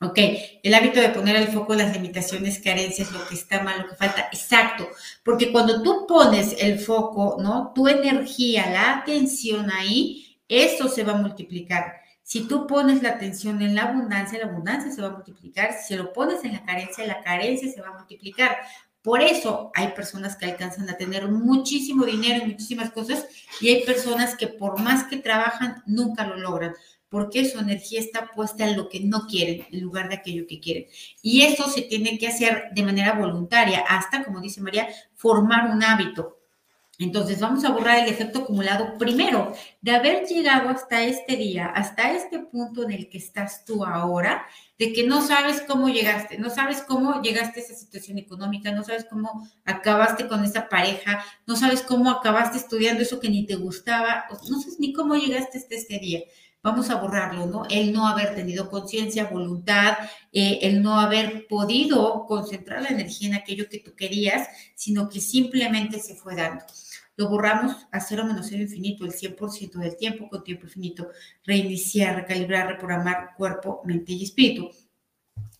Ok, 0.02 0.18
el 0.64 0.74
hábito 0.74 1.00
de 1.00 1.10
poner 1.10 1.36
el 1.36 1.48
foco 1.48 1.74
en 1.74 1.78
las 1.78 1.92
limitaciones, 1.92 2.58
carencias, 2.58 3.12
lo 3.12 3.24
que 3.28 3.34
está 3.34 3.62
mal, 3.62 3.82
lo 3.82 3.88
que 3.88 3.94
falta, 3.94 4.28
exacto, 4.32 4.88
porque 5.22 5.52
cuando 5.52 5.80
tú 5.80 6.06
pones 6.08 6.56
el 6.58 6.80
foco, 6.80 7.36
¿no? 7.40 7.72
Tu 7.72 7.86
energía, 7.86 8.68
la 8.68 8.98
atención 8.98 9.70
ahí, 9.70 10.40
eso 10.48 10.88
se 10.88 11.04
va 11.04 11.12
a 11.12 11.16
multiplicar. 11.16 12.02
Si 12.24 12.48
tú 12.48 12.66
pones 12.66 13.02
la 13.02 13.10
atención 13.10 13.62
en 13.62 13.76
la 13.76 13.82
abundancia, 13.82 14.38
la 14.38 14.46
abundancia 14.46 14.90
se 14.90 15.02
va 15.02 15.08
a 15.08 15.12
multiplicar. 15.12 15.74
Si 15.86 15.94
lo 15.94 16.12
pones 16.12 16.44
en 16.44 16.54
la 16.54 16.64
carencia, 16.64 17.06
la 17.06 17.22
carencia 17.22 17.70
se 17.70 17.80
va 17.80 17.88
a 17.88 17.98
multiplicar. 17.98 18.56
Por 19.02 19.20
eso 19.20 19.70
hay 19.74 19.88
personas 19.88 20.36
que 20.36 20.46
alcanzan 20.46 20.88
a 20.88 20.96
tener 20.96 21.28
muchísimo 21.28 22.04
dinero 22.06 22.44
y 22.44 22.50
muchísimas 22.50 22.90
cosas 22.90 23.26
y 23.60 23.68
hay 23.68 23.84
personas 23.84 24.36
que 24.36 24.46
por 24.46 24.80
más 24.80 25.04
que 25.04 25.16
trabajan 25.16 25.82
nunca 25.86 26.26
lo 26.26 26.36
logran 26.36 26.74
porque 27.12 27.44
su 27.44 27.58
energía 27.58 28.00
está 28.00 28.30
puesta 28.34 28.66
en 28.66 28.74
lo 28.74 28.88
que 28.88 29.00
no 29.00 29.26
quieren 29.26 29.66
en 29.70 29.80
lugar 29.82 30.08
de 30.08 30.14
aquello 30.14 30.46
que 30.48 30.60
quieren. 30.60 30.86
Y 31.20 31.42
eso 31.42 31.68
se 31.68 31.82
tiene 31.82 32.18
que 32.18 32.26
hacer 32.26 32.70
de 32.72 32.82
manera 32.82 33.12
voluntaria, 33.12 33.84
hasta, 33.86 34.24
como 34.24 34.40
dice 34.40 34.62
María, 34.62 34.88
formar 35.14 35.70
un 35.70 35.84
hábito. 35.84 36.38
Entonces 36.98 37.38
vamos 37.38 37.64
a 37.66 37.70
borrar 37.70 37.98
el 37.98 38.08
efecto 38.08 38.40
acumulado 38.40 38.96
primero 38.96 39.52
de 39.82 39.90
haber 39.90 40.24
llegado 40.24 40.70
hasta 40.70 41.02
este 41.02 41.36
día, 41.36 41.66
hasta 41.66 42.12
este 42.12 42.38
punto 42.38 42.82
en 42.82 42.92
el 42.92 43.10
que 43.10 43.18
estás 43.18 43.66
tú 43.66 43.84
ahora, 43.84 44.46
de 44.78 44.94
que 44.94 45.06
no 45.06 45.20
sabes 45.20 45.62
cómo 45.68 45.90
llegaste, 45.90 46.38
no 46.38 46.48
sabes 46.48 46.80
cómo 46.80 47.20
llegaste 47.20 47.60
a 47.60 47.62
esa 47.62 47.74
situación 47.74 48.16
económica, 48.16 48.72
no 48.72 48.84
sabes 48.84 49.04
cómo 49.04 49.46
acabaste 49.66 50.28
con 50.28 50.44
esa 50.44 50.70
pareja, 50.70 51.22
no 51.46 51.56
sabes 51.56 51.82
cómo 51.82 52.10
acabaste 52.10 52.56
estudiando 52.56 53.02
eso 53.02 53.20
que 53.20 53.28
ni 53.28 53.44
te 53.44 53.56
gustaba, 53.56 54.24
no 54.30 54.60
sabes 54.60 54.80
ni 54.80 54.94
cómo 54.94 55.14
llegaste 55.16 55.58
hasta 55.58 55.74
este 55.74 55.98
día 55.98 56.22
vamos 56.62 56.90
a 56.90 56.96
borrarlo, 56.96 57.46
¿no? 57.46 57.64
El 57.68 57.92
no 57.92 58.06
haber 58.06 58.34
tenido 58.34 58.70
conciencia, 58.70 59.24
voluntad, 59.24 59.94
eh, 60.32 60.60
el 60.62 60.82
no 60.82 60.98
haber 60.98 61.46
podido 61.48 62.24
concentrar 62.26 62.82
la 62.82 62.88
energía 62.88 63.28
en 63.28 63.34
aquello 63.34 63.68
que 63.68 63.80
tú 63.80 63.94
querías, 63.94 64.48
sino 64.74 65.08
que 65.08 65.20
simplemente 65.20 65.98
se 65.98 66.14
fue 66.14 66.36
dando. 66.36 66.64
Lo 67.16 67.28
borramos 67.28 67.76
a 67.90 68.00
cero 68.00 68.24
menos 68.24 68.46
cero 68.48 68.62
infinito, 68.62 69.04
el 69.04 69.12
100% 69.12 69.78
del 69.78 69.96
tiempo 69.96 70.28
con 70.28 70.42
tiempo 70.42 70.66
infinito, 70.66 71.08
reiniciar, 71.44 72.16
recalibrar, 72.16 72.68
reprogramar 72.68 73.34
cuerpo, 73.36 73.82
mente 73.84 74.12
y 74.12 74.24
espíritu. 74.24 74.70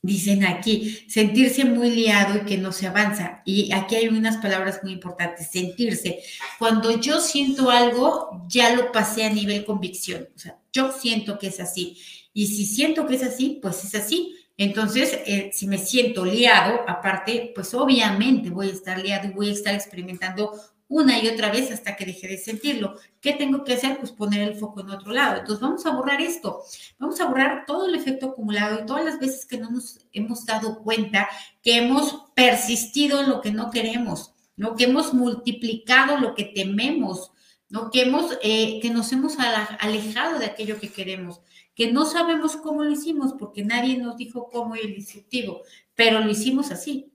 Dicen 0.05 0.45
aquí, 0.45 1.05
sentirse 1.09 1.65
muy 1.65 1.91
liado 1.91 2.39
y 2.39 2.45
que 2.45 2.59
no 2.59 2.73
se 2.73 2.89
avanza. 2.89 3.41
Y 3.45 3.73
aquí 3.73 3.95
hay 3.95 4.09
unas 4.09 4.39
palabras 4.39 4.81
muy 4.83 4.93
importantes, 4.93 5.51
sentirse. 5.53 6.19
Cuando 6.59 7.01
yo 7.01 7.21
siento 7.21 7.71
algo, 7.71 8.45
ya 8.49 8.75
lo 8.75 8.91
pasé 8.91 9.25
a 9.25 9.31
nivel 9.31 9.65
convicción. 9.65 10.29
O 10.35 10.39
sea, 10.39 10.59
yo 10.73 10.91
siento 10.91 11.39
que 11.39 11.47
es 11.47 11.61
así. 11.61 11.99
Y 12.35 12.49
si 12.49 12.67
siento 12.67 13.07
que 13.07 13.15
es 13.15 13.23
así, 13.23 13.61
pues 13.63 13.85
es 13.85 13.95
así. 13.95 14.35
Entonces, 14.57 15.19
eh, 15.27 15.51
si 15.53 15.67
me 15.67 15.79
siento 15.79 16.25
liado, 16.25 16.81
aparte, 16.87 17.53
pues 17.55 17.73
obviamente 17.73 18.51
voy 18.51 18.69
a 18.69 18.73
estar 18.73 19.01
liado 19.01 19.29
y 19.29 19.33
voy 19.33 19.49
a 19.51 19.53
estar 19.53 19.75
experimentando 19.75 20.53
una 20.93 21.19
y 21.19 21.27
otra 21.27 21.51
vez 21.51 21.71
hasta 21.71 21.97
que 21.97 22.05
deje 22.05 22.29
de 22.29 22.37
sentirlo. 22.37 22.97
¿Qué 23.21 23.33
tengo 23.33 23.65
que 23.65 23.73
hacer? 23.73 23.99
Pues 23.99 24.13
poner 24.13 24.43
el 24.47 24.57
foco 24.57 24.83
en 24.83 24.91
otro 24.91 25.11
lado. 25.11 25.39
Entonces 25.39 25.61
vamos 25.61 25.87
a 25.87 25.91
borrar 25.91 26.21
esto. 26.21 26.63
Vamos 26.99 27.19
a 27.19 27.27
borrar 27.27 27.65
todo 27.67 27.87
el 27.87 27.95
efecto 27.95 28.27
acumulado 28.27 28.79
y 28.79 28.87
todas 28.87 29.03
las 29.03 29.19
veces 29.19 29.47
que 29.47 29.57
no 29.57 29.71
nos 29.71 30.01
hemos 30.13 30.45
dado 30.45 30.83
cuenta 30.83 31.31
que 31.63 31.79
hemos 31.79 32.27
persistido 32.35 33.23
en 33.23 33.31
lo 33.31 33.41
que 33.41 33.53
no 33.53 33.71
queremos, 33.71 34.35
¿no? 34.57 34.77
Que 34.77 34.85
hemos 34.85 35.15
multiplicado 35.15 36.19
lo 36.19 36.35
que 36.35 36.45
tememos, 36.45 37.33
¿no? 37.71 37.91
Que, 37.91 38.03
hemos, 38.03 38.39
eh, 38.43 38.79
que 38.83 38.91
nos 38.91 39.11
hemos 39.13 39.39
alejado 39.39 40.39
de 40.39 40.47
aquello 40.47 40.79
que 40.79 40.93
queremos, 40.93 41.41
que 41.75 41.91
no 41.91 42.05
sabemos 42.05 42.57
cómo 42.57 42.85
lo 42.85 42.93
hicimos 42.93 43.33
porque 43.39 43.65
nadie 43.65 43.97
nos 43.97 44.19
dijo 44.19 44.51
cómo 44.53 44.77
y 44.77 44.81
el 44.81 44.95
instructivo, 44.95 45.63
pero 45.95 46.21
lo 46.21 46.31
hicimos 46.31 46.71
así. 46.71 47.13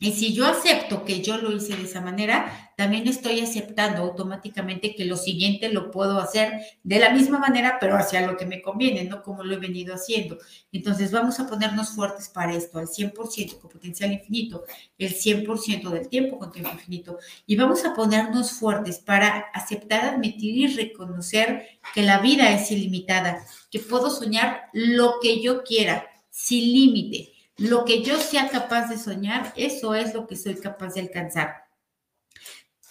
Y 0.00 0.12
si 0.12 0.34
yo 0.34 0.46
acepto 0.46 1.04
que 1.04 1.22
yo 1.22 1.38
lo 1.38 1.52
hice 1.52 1.76
de 1.76 1.84
esa 1.84 2.02
manera, 2.02 2.63
también 2.76 3.06
estoy 3.08 3.40
aceptando 3.40 4.02
automáticamente 4.02 4.94
que 4.94 5.04
lo 5.04 5.16
siguiente 5.16 5.68
lo 5.68 5.90
puedo 5.90 6.18
hacer 6.18 6.60
de 6.82 6.98
la 6.98 7.10
misma 7.10 7.38
manera, 7.38 7.78
pero 7.80 7.96
hacia 7.96 8.26
lo 8.26 8.36
que 8.36 8.46
me 8.46 8.62
conviene, 8.62 9.04
no 9.04 9.22
como 9.22 9.44
lo 9.44 9.54
he 9.54 9.58
venido 9.58 9.94
haciendo. 9.94 10.38
Entonces 10.72 11.12
vamos 11.12 11.40
a 11.40 11.46
ponernos 11.46 11.90
fuertes 11.90 12.28
para 12.28 12.54
esto, 12.54 12.78
al 12.78 12.86
100% 12.86 13.58
con 13.58 13.70
potencial 13.70 14.12
infinito, 14.12 14.64
el 14.98 15.14
100% 15.14 15.90
del 15.90 16.08
tiempo 16.08 16.38
con 16.38 16.52
tiempo 16.52 16.70
infinito. 16.72 17.18
Y 17.46 17.56
vamos 17.56 17.84
a 17.84 17.94
ponernos 17.94 18.52
fuertes 18.52 18.98
para 18.98 19.46
aceptar, 19.54 20.04
admitir 20.04 20.56
y 20.56 20.66
reconocer 20.74 21.66
que 21.94 22.02
la 22.02 22.18
vida 22.18 22.52
es 22.52 22.70
ilimitada, 22.70 23.44
que 23.70 23.78
puedo 23.78 24.10
soñar 24.10 24.62
lo 24.72 25.14
que 25.20 25.40
yo 25.40 25.62
quiera, 25.62 26.06
sin 26.30 26.72
límite 26.72 27.34
lo 27.56 27.84
que 27.84 28.02
yo 28.02 28.18
sea 28.18 28.48
capaz 28.48 28.88
de 28.88 28.98
soñar, 28.98 29.52
eso 29.56 29.94
es 29.94 30.12
lo 30.12 30.26
que 30.26 30.36
soy 30.36 30.56
capaz 30.56 30.94
de 30.94 31.02
alcanzar. 31.02 31.63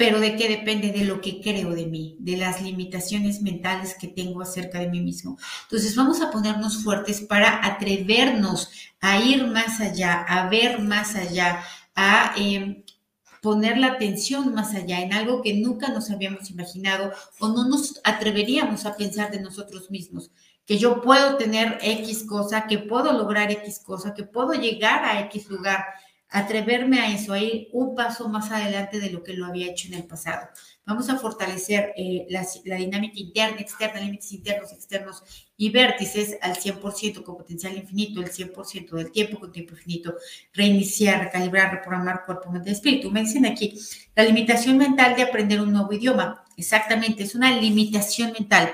Pero 0.04 0.20
de 0.20 0.36
qué 0.36 0.50
depende 0.50 0.92
de 0.92 1.06
lo 1.06 1.22
que 1.22 1.40
creo 1.40 1.70
de 1.70 1.86
mí, 1.86 2.18
de 2.20 2.36
las 2.36 2.62
limitaciones 2.62 3.42
mentales 3.42 3.96
que 3.98 4.10
tengo 4.10 4.42
acerca 4.42 4.80
de 4.80 4.90
mí 4.90 5.00
mismo. 5.00 5.38
Entonces 5.62 5.96
vamos 5.96 6.20
a 6.20 6.30
ponernos 6.30 6.84
fuertes 6.84 7.22
para 7.22 7.66
atrevernos 7.66 8.70
a 9.00 9.22
ir 9.22 9.48
más 9.48 9.80
allá, 9.80 10.22
a 10.24 10.50
ver 10.50 10.80
más 10.80 11.16
allá, 11.16 11.64
a 11.96 12.34
em, 12.36 12.84
poner 13.42 13.78
la 13.78 13.94
atención 13.94 14.54
más 14.54 14.76
allá 14.76 15.00
en 15.00 15.14
algo 15.14 15.42
que 15.42 15.54
nunca 15.54 15.88
nos 15.88 16.12
habíamos 16.12 16.50
imaginado 16.50 17.14
o 17.40 17.48
no 17.48 17.70
nos 17.70 18.02
atreveríamos 18.04 18.86
a 18.86 18.98
pensar 18.98 19.32
de 19.32 19.40
nosotros 19.40 19.90
mismos 19.90 20.32
que 20.66 20.78
yo 20.78 21.02
puedo 21.02 21.38
tener 21.38 21.78
X 21.82 22.24
cosa, 22.24 22.68
que 22.68 22.78
puedo 22.78 23.14
lograr 23.14 23.52
X 23.52 23.80
cosa, 23.80 24.14
que 24.14 24.24
puedo 24.24 24.54
llegar 24.54 25.04
a 25.06 25.22
X 25.22 25.50
lugar, 25.50 25.86
atreverme 26.34 27.00
a 27.00 27.14
eso, 27.14 27.32
a 27.32 27.40
ir 27.40 27.70
un 27.74 27.94
paso 27.94 28.28
más 28.28 28.50
adelante 28.52 29.00
de 29.00 29.12
lo 29.12 29.22
que 29.22 29.34
lo 29.34 29.46
había 29.46 29.70
hecho 29.70 29.88
en 29.88 29.94
el 29.94 30.06
pasado. 30.06 30.50
Vamos 30.84 31.08
a 31.10 31.20
fortalecer 31.20 31.94
eh, 31.96 32.26
la, 32.30 32.76
dinámica 32.76 33.20
interna, 33.20 33.62
externa, 33.62 34.02
límites 34.02 34.32
internos, 34.32 34.74
externos 34.74 35.24
y 35.56 35.70
vértices 35.70 36.38
al 36.42 36.56
100% 36.56 37.24
con 37.24 37.38
potencial 37.38 37.78
infinito, 37.78 38.20
el 38.20 38.32
100% 38.32 38.90
del 38.96 39.12
tiempo 39.12 39.40
con 39.40 39.52
tiempo 39.52 39.76
infinito, 39.76 40.16
reiniciar, 40.54 41.24
recalibrar, 41.24 41.72
reprogramar 41.72 42.26
cuerpo, 42.26 42.52
mente 42.52 42.72
espíritu. 42.72 43.12
Me 43.12 43.22
dicen 43.22 43.46
aquí, 43.46 43.80
la 44.16 44.24
limitación 44.24 44.78
mental 44.78 45.16
de 45.16 45.22
aprender 45.22 45.62
un 45.62 45.72
nuevo 45.72 45.94
idioma. 45.94 46.44
Exactamente, 46.58 47.24
es 47.24 47.36
una 47.36 47.56
limitación 47.56 48.32
mental 48.32 48.74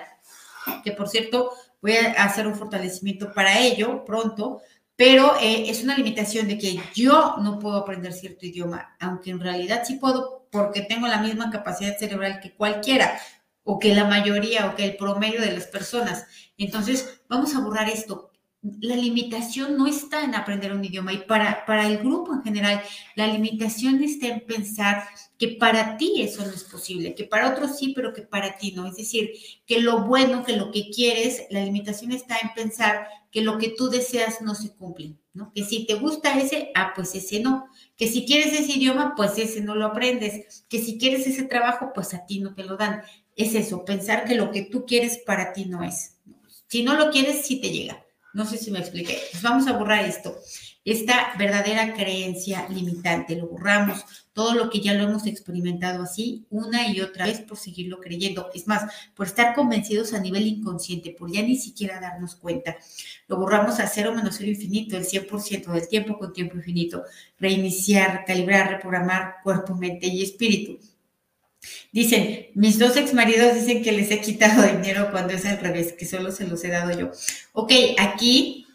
que 0.84 0.92
por 0.94 1.10
cierto 1.10 1.52
voy 1.82 1.94
a 1.94 2.24
hacer 2.24 2.48
un 2.48 2.56
fortalecimiento 2.56 3.34
para 3.34 3.60
ello 3.60 4.04
pronto, 4.06 4.62
pero 5.00 5.38
eh, 5.40 5.70
es 5.70 5.82
una 5.82 5.96
limitación 5.96 6.50
de 6.50 6.58
que 6.58 6.78
yo 6.94 7.38
no 7.42 7.58
puedo 7.58 7.78
aprender 7.78 8.12
cierto 8.12 8.46
idioma, 8.46 8.98
aunque 9.00 9.30
en 9.32 9.40
realidad 9.40 9.84
sí 9.88 9.96
puedo 9.96 10.46
porque 10.52 10.82
tengo 10.82 11.08
la 11.08 11.22
misma 11.22 11.50
capacidad 11.50 11.98
cerebral 11.98 12.42
que 12.42 12.54
cualquiera, 12.54 13.18
o 13.64 13.80
que 13.80 13.96
la 13.96 14.04
mayoría, 14.04 14.68
o 14.68 14.76
que 14.76 14.84
el 14.84 14.98
promedio 14.98 15.40
de 15.40 15.54
las 15.54 15.68
personas. 15.68 16.26
Entonces, 16.58 17.22
vamos 17.30 17.56
a 17.56 17.62
borrar 17.62 17.88
esto 17.88 18.29
la 18.62 18.96
limitación 18.96 19.78
no 19.78 19.88
está 19.88 20.24
en 20.24 20.36
aprender 20.36 20.74
un 20.74 20.84
idioma 20.84 21.14
y 21.14 21.20
para, 21.20 21.66
para 21.66 21.88
el 21.88 22.00
grupo 22.00 22.34
en 22.34 22.44
general, 22.44 22.82
la 23.16 23.28
limitación 23.28 24.04
está 24.04 24.28
en 24.28 24.46
pensar 24.46 25.06
que 25.38 25.50
para 25.50 25.96
ti 25.96 26.22
eso 26.22 26.46
no 26.46 26.52
es 26.52 26.66
posible, 26.66 27.16
que 27.16 27.24
para 27.24 27.50
otros 27.50 27.78
sí, 27.78 27.94
pero 27.96 28.14
que 28.14 28.24
para 28.24 28.58
ti 28.58 28.74
no. 28.74 28.86
Es 28.86 28.98
decir, 28.98 29.32
que 29.66 29.80
lo 29.80 30.06
bueno, 30.06 30.44
que 30.44 30.58
lo 30.58 30.72
que 30.72 30.90
quieres, 30.90 31.44
la 31.50 31.64
limitación 31.64 32.12
está 32.12 32.38
en 32.42 32.54
pensar 32.54 33.08
que 33.32 33.42
lo 33.42 33.58
que 33.58 33.70
tú 33.70 33.90
deseas 33.90 34.42
no 34.42 34.56
se 34.56 34.76
cumple, 34.76 35.16
¿no? 35.34 35.54
Que 35.54 35.64
si 35.64 35.86
te 35.86 35.94
gusta 35.94 36.38
ese, 36.38 36.72
ah, 36.76 36.92
pues 36.94 37.16
ese 37.16 37.40
no. 37.40 37.70
Que 37.96 38.08
si 38.08 38.26
quieres 38.26 38.52
ese 38.60 38.74
idioma, 38.74 39.14
pues 39.16 39.38
ese 39.38 39.62
no 39.62 39.76
lo 39.76 39.86
aprendes. 39.86 40.66
Que 40.68 40.80
si 40.82 40.98
quieres 40.98 41.26
ese 41.26 41.44
trabajo, 41.44 41.92
pues 41.96 42.14
a 42.14 42.26
ti 42.26 42.40
no 42.40 42.54
te 42.54 42.66
lo 42.66 42.76
dan. 42.76 43.04
Es 43.38 43.56
eso, 43.56 43.86
pensar 43.86 44.26
que 44.26 44.36
lo 44.36 44.52
que 44.52 44.64
tú 44.64 44.86
quieres 44.86 45.20
para 45.20 45.54
ti 45.54 45.66
no 45.66 45.84
es. 45.84 46.18
Si 46.68 46.84
no 46.84 46.96
lo 46.96 47.10
quieres, 47.12 47.46
sí 47.46 47.62
te 47.62 47.70
llega. 47.70 48.04
No 48.34 48.46
sé 48.46 48.58
si 48.58 48.72
me 48.72 48.80
expliqué. 48.80 49.18
Pues 49.32 49.42
vamos 49.42 49.68
a 49.68 49.74
borrar 49.74 50.06
esto. 50.06 50.40
Esta 50.86 51.34
verdadera 51.38 51.94
creencia 51.94 52.68
limitante, 52.70 53.36
lo 53.36 53.48
borramos. 53.48 54.06
Todo 54.34 54.54
lo 54.54 54.70
que 54.70 54.80
ya 54.80 54.94
lo 54.94 55.04
hemos 55.04 55.26
experimentado 55.26 56.04
así 56.04 56.46
una 56.50 56.88
y 56.88 57.02
otra 57.02 57.26
vez 57.26 57.42
por 57.42 57.58
seguirlo 57.58 58.00
creyendo. 58.00 58.50
Es 58.54 58.68
más, 58.68 58.92
por 59.14 59.28
estar 59.28 59.54
convencidos 59.54 60.14
a 60.14 60.20
nivel 60.20 60.48
inconsciente, 60.48 61.12
por 61.12 61.32
ya 61.32 61.42
ni 61.42 61.58
siquiera 61.58 62.00
darnos 62.00 62.36
cuenta. 62.36 62.78
Lo 63.28 63.38
borramos 63.38 63.80
a 63.80 63.88
cero 63.88 64.14
menos 64.16 64.36
cero 64.38 64.50
infinito, 64.50 64.96
el 64.96 65.06
100% 65.06 65.72
del 65.74 65.88
tiempo 65.88 66.18
con 66.18 66.34
tiempo 66.34 66.56
infinito. 66.56 67.04
Reiniciar, 67.38 68.24
calibrar, 68.26 68.70
reprogramar 68.70 69.36
cuerpo, 69.44 69.76
mente 69.76 70.08
y 70.08 70.24
espíritu. 70.24 70.80
Dicen, 71.92 72.48
mis 72.54 72.80
dos 72.80 72.96
exmaridos 72.98 73.56
dicen 73.56 73.84
que 73.84 73.92
les 73.92 74.12
he 74.12 74.22
quitado 74.22 74.64
dinero 74.78 75.10
cuando 75.12 75.34
es 75.34 75.46
al 75.46 75.60
revés, 75.60 75.94
que 75.94 76.06
solo 76.06 76.32
se 76.32 76.48
los 76.48 76.64
he 76.64 76.70
dado 76.70 76.98
yo. 76.98 77.12
Ok, 77.54 77.72
aquí, 77.98 78.68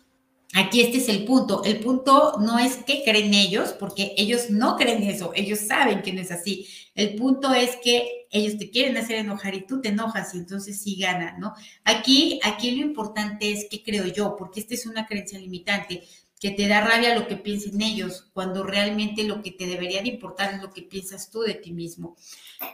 aquí 0.53 0.81
este 0.81 0.99
es 0.99 1.09
el 1.09 1.25
punto. 1.25 1.64
El 1.64 1.79
punto 1.81 2.38
no 2.40 2.59
es 2.59 2.77
que 2.77 3.03
creen 3.05 3.33
ellos, 3.35 3.75
porque 3.79 4.14
ellos 4.16 4.51
no 4.51 4.77
creen 4.77 5.03
eso, 5.05 5.33
ellos 5.35 5.61
saben 5.61 6.03
que 6.03 6.12
no 6.12 6.20
es 6.20 6.31
así. 6.31 6.66
El 6.94 7.14
punto 7.14 7.55
es 7.55 7.77
que 7.83 8.27
ellos 8.31 8.59
te 8.59 8.70
quieren 8.70 8.97
hacer 8.97 9.16
enojar 9.16 9.55
y 9.55 9.66
tú 9.66 9.81
te 9.81 9.88
enojas 9.90 10.35
y 10.35 10.38
entonces 10.38 10.81
sí 10.81 10.97
gana, 10.97 11.37
¿no? 11.38 11.55
Aquí, 11.85 12.40
aquí 12.42 12.73
lo 12.73 12.85
importante 12.85 13.53
es 13.53 13.66
que 13.70 13.83
creo 13.83 14.07
yo, 14.07 14.37
porque 14.37 14.61
esta 14.61 14.75
es 14.75 14.87
una 14.87 15.07
creencia 15.07 15.38
limitante 15.38 16.03
que 16.44 16.50
te 16.50 16.68
da 16.68 16.83
rabia 16.83 17.14
lo 17.14 17.26
que 17.26 17.37
piensen 17.37 17.80
ellos, 17.80 18.28
cuando 18.35 18.64
realmente 18.64 19.24
lo 19.24 19.40
que 19.40 19.50
te 19.50 19.64
debería 19.64 20.02
de 20.02 20.09
importar 20.09 20.52
es 20.52 20.61
lo 20.61 20.74
que 20.74 20.83
piensas 20.83 21.30
tú 21.30 21.40
de 21.40 21.54
ti 21.54 21.72
mismo. 21.72 22.16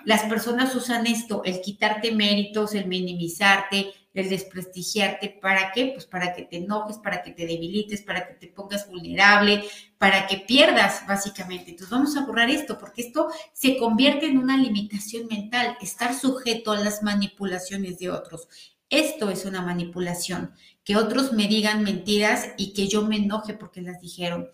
Las 0.05 0.25
personas 0.25 0.75
usan 0.75 1.07
esto, 1.07 1.43
el 1.45 1.61
quitarte 1.61 2.11
méritos, 2.11 2.75
el 2.75 2.89
minimizarte, 2.89 3.93
el 4.13 4.29
desprestigiarte, 4.29 5.39
¿para 5.41 5.71
qué? 5.71 5.93
Pues 5.95 6.05
para 6.05 6.35
que 6.35 6.43
te 6.43 6.57
enojes, 6.57 6.99
para 6.99 7.23
que 7.23 7.31
te 7.31 7.47
debilites, 7.47 8.03
para 8.03 8.27
que 8.27 8.35
te 8.35 8.49
pongas 8.49 8.89
vulnerable, 8.91 9.63
para 9.99 10.27
que 10.27 10.39
pierdas, 10.39 11.07
básicamente. 11.07 11.71
Entonces 11.71 11.91
vamos 11.91 12.17
a 12.17 12.27
borrar 12.27 12.51
esto, 12.51 12.77
porque 12.77 13.03
esto 13.03 13.29
se 13.53 13.77
convierte 13.77 14.27
en 14.27 14.39
una 14.39 14.57
limitación 14.57 15.29
mental, 15.29 15.77
estar 15.81 16.13
sujeto 16.19 16.73
a 16.73 16.81
las 16.81 17.05
manipulaciones 17.05 18.01
de 18.01 18.11
otros. 18.11 18.49
Esto 18.89 19.31
es 19.31 19.45
una 19.45 19.63
manipulación 19.63 20.55
que 20.91 20.97
otros 20.97 21.33
me 21.33 21.47
digan 21.47 21.85
mentiras 21.85 22.49
y 22.57 22.73
que 22.73 22.89
yo 22.89 23.07
me 23.07 23.19
enoje 23.19 23.55
porque 23.55 23.81
las 23.81 24.01
dijeron, 24.01 24.49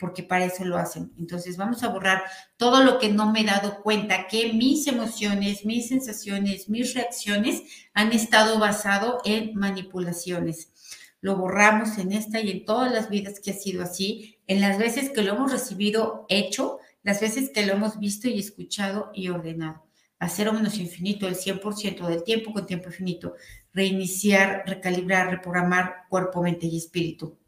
porque 0.00 0.24
para 0.24 0.46
eso 0.46 0.64
lo 0.64 0.78
hacen. 0.78 1.12
Entonces 1.16 1.56
vamos 1.56 1.84
a 1.84 1.90
borrar 1.90 2.24
todo 2.56 2.82
lo 2.82 2.98
que 2.98 3.08
no 3.08 3.30
me 3.30 3.42
he 3.42 3.44
dado 3.44 3.84
cuenta, 3.84 4.26
que 4.26 4.52
mis 4.52 4.88
emociones, 4.88 5.64
mis 5.64 5.86
sensaciones, 5.86 6.68
mis 6.68 6.92
reacciones 6.92 7.62
han 7.94 8.10
estado 8.10 8.58
basado 8.58 9.18
en 9.24 9.54
manipulaciones. 9.54 10.72
Lo 11.20 11.36
borramos 11.36 11.98
en 11.98 12.10
esta 12.10 12.40
y 12.40 12.50
en 12.50 12.64
todas 12.64 12.90
las 12.90 13.08
vidas 13.08 13.38
que 13.38 13.52
ha 13.52 13.54
sido 13.54 13.84
así, 13.84 14.40
en 14.48 14.60
las 14.60 14.78
veces 14.78 15.10
que 15.10 15.22
lo 15.22 15.36
hemos 15.36 15.52
recibido 15.52 16.26
hecho, 16.28 16.80
las 17.04 17.20
veces 17.20 17.50
que 17.50 17.64
lo 17.64 17.74
hemos 17.74 18.00
visto 18.00 18.26
y 18.26 18.40
escuchado 18.40 19.12
y 19.14 19.28
ordenado 19.28 19.86
a 20.18 20.28
cero 20.28 20.52
menos 20.52 20.78
infinito, 20.78 21.28
el 21.28 21.36
100% 21.36 22.06
del 22.06 22.24
tiempo 22.24 22.52
con 22.52 22.66
tiempo 22.66 22.88
infinito, 22.88 23.34
reiniciar, 23.76 24.64
recalibrar, 24.66 25.30
reprogramar 25.30 26.06
cuerpo, 26.08 26.42
mente 26.42 26.66
y 26.66 26.78
espíritu. 26.78 27.38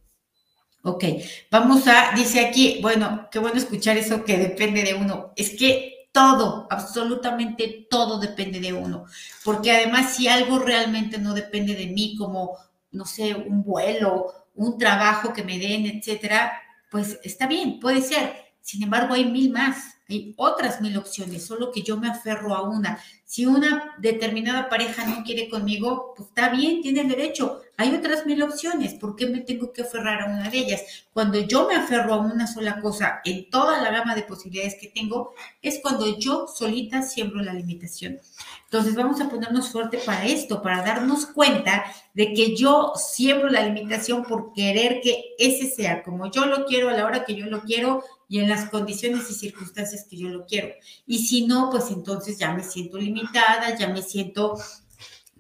Ok, 0.83 1.05
vamos 1.51 1.89
a, 1.89 2.13
dice 2.15 2.47
aquí, 2.47 2.79
bueno, 2.83 3.29
qué 3.33 3.39
bueno 3.39 3.57
escuchar 3.57 3.97
eso 3.97 4.25
que 4.25 4.37
depende 4.37 4.85
de 4.85 4.95
uno. 4.95 5.33
Es 5.37 5.57
que 5.57 6.11
todo, 6.13 6.67
absolutamente 6.71 7.87
todo 7.91 8.19
depende 8.21 8.61
de 8.61 8.73
uno, 8.75 9.07
porque 9.45 9.73
además 9.73 10.15
si 10.15 10.29
algo 10.29 10.59
realmente 10.59 11.19
no 11.19 11.33
depende 11.33 11.75
de 11.75 11.87
mí, 11.87 12.15
como, 12.17 12.57
no 12.93 13.07
sé, 13.07 13.35
un 13.35 13.63
vuelo, 13.65 14.49
un 14.55 14.79
trabajo 14.79 15.33
que 15.33 15.45
me 15.45 15.59
den, 15.59 15.87
etcétera, 15.87 16.61
pues 16.91 17.19
está 17.25 17.47
bien, 17.47 17.81
puede 17.81 18.03
ser. 18.03 18.35
Sin 18.61 18.83
embargo, 18.83 19.15
hay 19.15 19.25
mil 19.25 19.51
más 19.51 19.98
hay 20.09 20.35
otras 20.39 20.81
mil 20.81 20.97
opciones, 20.97 21.45
solo 21.45 21.71
que 21.71 21.83
yo 21.83 21.99
me 21.99 22.09
aferro 22.09 22.55
a 22.55 22.63
una. 22.63 22.99
Si 23.25 23.45
una 23.45 23.95
determinada 23.99 24.69
pareja 24.69 25.05
no 25.05 25.23
quiere 25.23 25.51
conmigo, 25.51 26.15
pues 26.17 26.29
está 26.31 26.49
bien, 26.49 26.81
tiene 26.81 27.05
derecho. 27.05 27.61
Hay 27.81 27.95
otras 27.95 28.27
mil 28.27 28.43
opciones. 28.43 28.95
¿Por 28.95 29.15
qué 29.15 29.29
me 29.29 29.39
tengo 29.39 29.73
que 29.73 29.83
aferrar 29.83 30.21
a 30.21 30.27
una 30.27 30.51
de 30.51 30.59
ellas? 30.59 30.83
Cuando 31.13 31.39
yo 31.39 31.69
me 31.69 31.77
aferro 31.77 32.13
a 32.13 32.19
una 32.19 32.49
sola 32.49 32.81
cosa 32.81 33.21
en 33.25 33.49
toda 33.51 33.81
la 33.81 33.93
gama 33.93 34.17
de 34.17 34.25
posibilidades 34.25 34.77
que 34.81 34.89
tengo, 34.89 35.33
es 35.63 35.79
cuando 35.81 36.19
yo 36.19 36.49
solita 36.49 37.03
siembro 37.03 37.41
la 37.41 37.53
limitación. 37.53 38.19
Entonces 38.65 38.97
vamos 38.97 39.21
a 39.21 39.31
ponernos 39.31 39.71
fuerte 39.71 39.99
para 39.99 40.27
esto, 40.27 40.61
para 40.61 40.83
darnos 40.83 41.27
cuenta 41.27 41.85
de 42.15 42.35
que 42.35 42.57
yo 42.57 42.95
siembro 42.97 43.49
la 43.49 43.63
limitación 43.63 44.25
por 44.25 44.53
querer 44.53 45.01
que 45.01 45.37
ese 45.39 45.71
sea 45.71 46.03
como 46.03 46.33
yo 46.33 46.47
lo 46.47 46.67
quiero 46.67 46.89
a 46.89 46.95
la 46.95 47.07
hora 47.07 47.25
que 47.25 47.37
yo 47.37 47.47
lo 47.47 47.63
quiero 47.63 48.03
y 48.29 48.41
en 48.41 48.49
las 48.49 48.71
condiciones 48.71 49.31
y 49.31 49.35
circunstancias 49.35 50.05
que 50.11 50.17
yo 50.17 50.29
lo 50.29 50.47
quiero. 50.47 50.71
Y 51.07 51.21
si 51.21 51.47
no, 51.47 51.71
pues 51.71 51.93
entonces 51.93 52.39
ya 52.39 52.53
me 52.53 52.65
siento 52.65 52.99
limitada, 52.99 53.77
ya 53.77 53.87
me 53.89 54.03
siento 54.03 54.59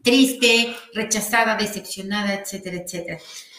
triste, 0.08 0.74
rechazada, 0.94 1.54
decepcionada, 1.56 2.32
etcétera, 2.32 2.78
etcétera. 2.78 3.18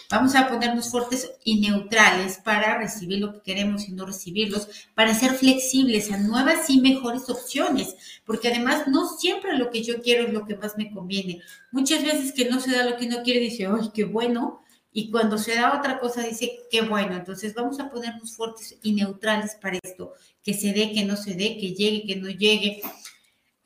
Vamos 0.10 0.34
a 0.34 0.50
ponernos 0.50 0.90
fuertes 0.90 1.30
y 1.44 1.60
neutrales 1.60 2.40
para 2.44 2.80
recibir 2.80 3.20
lo 3.20 3.34
que 3.34 3.42
queremos 3.42 3.88
y 3.88 3.92
no 3.92 4.08
recibirlos, 4.08 4.68
para 4.96 5.14
ser 5.14 5.34
flexibles 5.34 6.12
a 6.12 6.18
nuevas 6.18 6.68
y 6.72 6.82
mejores 6.82 7.30
opciones, 7.30 7.96
porque 8.26 8.48
además 8.48 8.88
no 8.88 9.08
siempre 9.16 9.56
lo 9.60 9.70
que 9.70 9.84
yo 9.84 10.02
quiero 10.02 10.26
es 10.26 10.34
lo 10.34 10.48
que 10.48 10.56
más 10.56 10.76
me 10.76 10.90
conviene. 10.90 11.44
Muchas 11.72 12.04
veces 12.04 12.34
que 12.34 12.46
no 12.46 12.60
se 12.60 12.72
da 12.72 12.90
lo 12.90 12.98
que 12.98 13.06
uno 13.06 13.22
quiere, 13.24 13.42
dice, 13.42 13.68
¡ay, 13.68 13.92
qué 13.94 14.06
bueno! 14.06 14.64
Y 14.92 15.12
cuando 15.12 15.38
se 15.38 15.54
da 15.54 15.78
otra 15.78 16.00
cosa, 16.00 16.24
dice, 16.24 16.62
qué 16.72 16.82
bueno. 16.82 17.16
Entonces 17.16 17.54
vamos 17.54 17.80
a 17.80 17.92
ponernos 17.92 18.36
fuertes 18.36 18.76
y 18.82 18.94
neutrales 18.94 19.56
para 19.62 19.78
esto, 19.84 20.14
que 20.44 20.56
se 20.56 20.74
dé, 20.74 20.92
que 20.94 21.06
no 21.06 21.16
se 21.16 21.36
dé, 21.36 21.60
que 21.60 21.76
llegue, 21.76 22.08
que 22.08 22.16
no 22.16 22.28
llegue, 22.28 22.82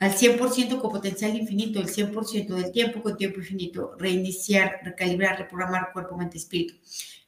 al 0.04 0.14
100% 0.14 0.80
con 0.80 0.92
potencial 0.92 1.34
infinito, 1.34 1.80
el 1.80 1.86
100% 1.86 2.48
del 2.48 2.70
tiempo 2.72 3.02
con 3.02 3.16
tiempo 3.16 3.40
infinito, 3.40 3.94
reiniciar, 3.98 4.80
recalibrar, 4.82 5.38
reprogramar 5.38 5.92
cuerpo, 5.94 6.14
mente, 6.14 6.36
espíritu. 6.36 6.74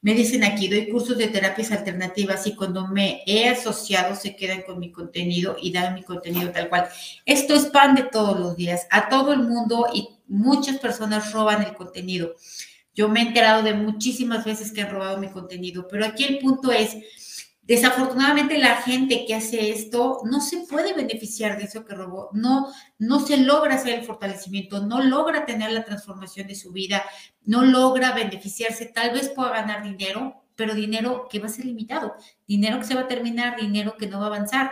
Me 0.02 0.12
dicen 0.12 0.44
aquí, 0.44 0.68
doy 0.68 0.90
cursos 0.90 1.16
de 1.16 1.28
terapias 1.28 1.72
alternativas 1.72 2.46
y 2.46 2.54
cuando 2.54 2.86
me 2.86 3.22
he 3.26 3.48
asociado 3.48 4.14
se 4.14 4.36
quedan 4.36 4.60
con 4.60 4.78
mi 4.78 4.92
contenido 4.92 5.56
y 5.58 5.72
dan 5.72 5.94
mi 5.94 6.02
contenido 6.02 6.50
tal 6.50 6.68
cual. 6.68 6.86
Esto 7.24 7.54
es 7.54 7.64
pan 7.64 7.94
de 7.94 8.02
todos 8.02 8.38
los 8.38 8.56
días, 8.56 8.86
a 8.90 9.08
todo 9.08 9.32
el 9.32 9.40
mundo 9.40 9.86
y 9.94 10.10
muchas 10.28 10.78
personas 10.78 11.32
roban 11.32 11.62
el 11.62 11.72
contenido. 11.72 12.34
Yo 12.94 13.08
me 13.08 13.20
he 13.20 13.28
enterado 13.28 13.62
de 13.62 13.72
muchísimas 13.72 14.44
veces 14.44 14.70
que 14.70 14.82
han 14.82 14.90
robado 14.90 15.16
mi 15.16 15.28
contenido, 15.28 15.88
pero 15.88 16.04
aquí 16.04 16.24
el 16.24 16.40
punto 16.40 16.70
es, 16.72 16.94
desafortunadamente 17.66 18.58
la 18.58 18.76
gente 18.76 19.24
que 19.26 19.34
hace 19.34 19.70
esto 19.70 20.20
no 20.24 20.40
se 20.40 20.58
puede 20.68 20.94
beneficiar 20.94 21.58
de 21.58 21.64
eso 21.64 21.84
que 21.84 21.94
robó, 21.94 22.30
no, 22.32 22.72
no 22.98 23.20
se 23.20 23.38
logra 23.38 23.74
hacer 23.74 23.98
el 23.98 24.04
fortalecimiento, 24.04 24.86
no 24.86 25.02
logra 25.02 25.44
tener 25.44 25.72
la 25.72 25.84
transformación 25.84 26.46
de 26.46 26.54
su 26.54 26.72
vida, 26.72 27.02
no 27.44 27.64
logra 27.64 28.12
beneficiarse, 28.12 28.86
tal 28.86 29.12
vez 29.12 29.30
pueda 29.30 29.50
ganar 29.50 29.82
dinero, 29.82 30.44
pero 30.54 30.74
dinero 30.74 31.26
que 31.30 31.40
va 31.40 31.46
a 31.46 31.50
ser 31.50 31.66
limitado, 31.66 32.14
dinero 32.46 32.78
que 32.78 32.86
se 32.86 32.94
va 32.94 33.02
a 33.02 33.08
terminar, 33.08 33.56
dinero 33.56 33.96
que 33.96 34.06
no 34.06 34.18
va 34.18 34.26
a 34.26 34.28
avanzar. 34.28 34.70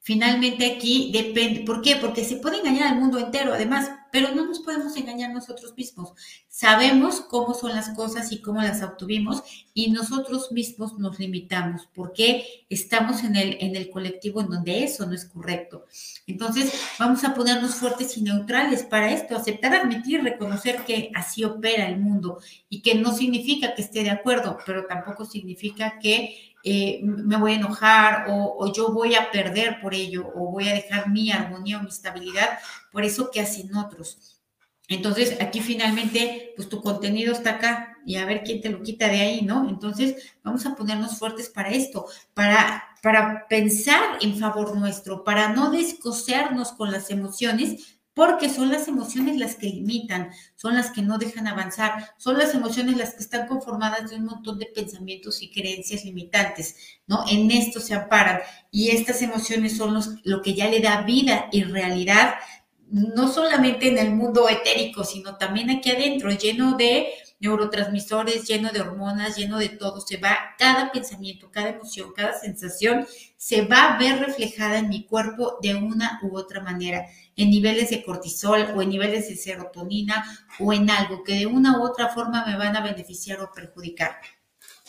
Finalmente 0.00 0.74
aquí 0.74 1.10
depende, 1.12 1.60
¿por 1.60 1.82
qué? 1.82 1.96
Porque 1.96 2.24
se 2.24 2.36
puede 2.36 2.58
engañar 2.58 2.88
al 2.88 2.98
mundo 2.98 3.18
entero, 3.18 3.52
además, 3.54 3.90
pero 4.12 4.34
no 4.34 4.44
nos 4.44 4.60
podemos 4.60 4.94
engañar 4.96 5.32
nosotros 5.32 5.74
mismos. 5.74 6.12
Sabemos 6.46 7.22
cómo 7.22 7.54
son 7.54 7.74
las 7.74 7.88
cosas 7.90 8.30
y 8.30 8.42
cómo 8.42 8.60
las 8.60 8.82
obtuvimos 8.82 9.42
y 9.72 9.90
nosotros 9.90 10.52
mismos 10.52 10.98
nos 10.98 11.18
limitamos 11.18 11.88
porque 11.94 12.66
estamos 12.68 13.24
en 13.24 13.36
el, 13.36 13.56
en 13.60 13.74
el 13.74 13.88
colectivo 13.88 14.42
en 14.42 14.50
donde 14.50 14.84
eso 14.84 15.06
no 15.06 15.14
es 15.14 15.24
correcto. 15.24 15.86
Entonces, 16.26 16.72
vamos 16.98 17.24
a 17.24 17.34
ponernos 17.34 17.74
fuertes 17.76 18.18
y 18.18 18.22
neutrales 18.22 18.82
para 18.82 19.10
esto, 19.10 19.34
aceptar, 19.34 19.74
admitir, 19.74 20.22
reconocer 20.22 20.84
que 20.84 21.10
así 21.14 21.42
opera 21.42 21.88
el 21.88 21.98
mundo 21.98 22.38
y 22.68 22.82
que 22.82 22.94
no 22.94 23.16
significa 23.16 23.74
que 23.74 23.80
esté 23.80 24.02
de 24.02 24.10
acuerdo, 24.10 24.58
pero 24.66 24.84
tampoco 24.84 25.24
significa 25.24 25.98
que 25.98 26.51
eh, 26.64 27.00
me 27.02 27.36
voy 27.36 27.52
a 27.52 27.56
enojar 27.56 28.26
o, 28.28 28.72
yo 28.72 28.92
voy 28.92 29.14
a 29.14 29.30
perder 29.30 29.80
por 29.80 29.94
ello 29.94 30.30
o 30.34 30.50
voy 30.50 30.68
a 30.68 30.74
dejar 30.74 31.08
mi 31.10 31.32
armonía 31.32 31.78
o 31.78 31.82
mi 31.82 31.88
estabilidad 31.88 32.58
por 32.90 33.04
eso 33.04 33.30
que 33.30 33.40
hacen 33.40 33.74
otros. 33.76 34.40
Entonces, 34.88 35.40
aquí 35.40 35.60
finalmente, 35.60 36.52
pues 36.56 36.68
tu 36.68 36.82
contenido 36.82 37.32
está 37.32 37.50
acá 37.50 37.98
y 38.04 38.16
a 38.16 38.26
ver 38.26 38.42
quién 38.44 38.60
te 38.60 38.68
lo 38.68 38.82
quita 38.82 39.08
de 39.08 39.20
ahí, 39.20 39.42
¿no? 39.42 39.68
Entonces, 39.68 40.34
vamos 40.42 40.66
a 40.66 40.74
ponernos 40.74 41.18
fuertes 41.18 41.48
para 41.48 41.70
esto, 41.70 42.06
para, 42.34 42.84
para 43.02 43.46
pensar 43.48 44.18
en 44.20 44.36
favor 44.38 44.76
nuestro, 44.76 45.24
para 45.24 45.48
no 45.48 45.70
descosernos 45.70 46.72
con 46.72 46.92
las 46.92 47.10
emociones, 47.10 48.00
porque 48.14 48.50
son 48.50 48.70
las 48.70 48.88
emociones 48.88 49.38
las 49.38 49.56
que 49.56 49.68
limitan, 49.68 50.30
son 50.54 50.74
las 50.74 50.90
que 50.90 51.02
no 51.02 51.18
dejan 51.18 51.46
avanzar, 51.46 52.10
son 52.18 52.38
las 52.38 52.54
emociones 52.54 52.96
las 52.96 53.14
que 53.14 53.22
están 53.22 53.46
conformadas 53.46 54.10
de 54.10 54.16
un 54.16 54.24
montón 54.24 54.58
de 54.58 54.66
pensamientos 54.66 55.42
y 55.42 55.50
creencias 55.50 56.04
limitantes, 56.04 56.76
¿no? 57.06 57.24
En 57.28 57.50
esto 57.50 57.80
se 57.80 57.94
amparan 57.94 58.40
y 58.70 58.90
estas 58.90 59.22
emociones 59.22 59.76
son 59.76 59.94
los, 59.94 60.10
lo 60.24 60.42
que 60.42 60.54
ya 60.54 60.68
le 60.68 60.80
da 60.80 61.02
vida 61.02 61.48
y 61.52 61.64
realidad, 61.64 62.34
no 62.90 63.32
solamente 63.32 63.88
en 63.88 63.96
el 63.96 64.14
mundo 64.14 64.48
etérico, 64.48 65.04
sino 65.04 65.38
también 65.38 65.70
aquí 65.70 65.90
adentro, 65.90 66.30
lleno 66.30 66.76
de 66.76 67.08
neurotransmisores, 67.42 68.46
lleno 68.46 68.70
de 68.70 68.80
hormonas, 68.80 69.36
lleno 69.36 69.58
de 69.58 69.68
todo, 69.68 70.00
se 70.00 70.16
va, 70.16 70.54
cada 70.58 70.92
pensamiento, 70.92 71.50
cada 71.50 71.70
emoción, 71.70 72.12
cada 72.14 72.38
sensación 72.38 73.06
se 73.36 73.62
va 73.62 73.94
a 73.94 73.98
ver 73.98 74.20
reflejada 74.20 74.78
en 74.78 74.88
mi 74.88 75.04
cuerpo 75.04 75.58
de 75.60 75.74
una 75.74 76.20
u 76.22 76.36
otra 76.36 76.62
manera, 76.62 77.04
en 77.36 77.50
niveles 77.50 77.90
de 77.90 78.04
cortisol 78.04 78.68
o 78.76 78.80
en 78.80 78.90
niveles 78.90 79.28
de 79.28 79.36
serotonina 79.36 80.24
o 80.60 80.72
en 80.72 80.88
algo 80.88 81.24
que 81.24 81.34
de 81.34 81.46
una 81.46 81.78
u 81.78 81.82
otra 81.82 82.08
forma 82.08 82.46
me 82.46 82.56
van 82.56 82.76
a 82.76 82.80
beneficiar 82.80 83.40
o 83.40 83.50
perjudicar. 83.52 84.20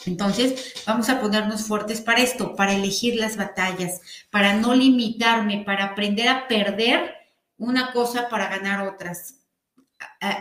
Entonces, 0.05 0.73
vamos 0.85 1.09
a 1.09 1.19
ponernos 1.19 1.63
fuertes 1.63 2.01
para 2.01 2.21
esto, 2.21 2.55
para 2.55 2.73
elegir 2.73 3.15
las 3.15 3.37
batallas, 3.37 4.01
para 4.29 4.53
no 4.53 4.75
limitarme, 4.75 5.63
para 5.65 5.85
aprender 5.85 6.27
a 6.27 6.47
perder 6.47 7.15
una 7.57 7.93
cosa 7.93 8.29
para 8.29 8.49
ganar 8.49 8.87
otras 8.87 9.42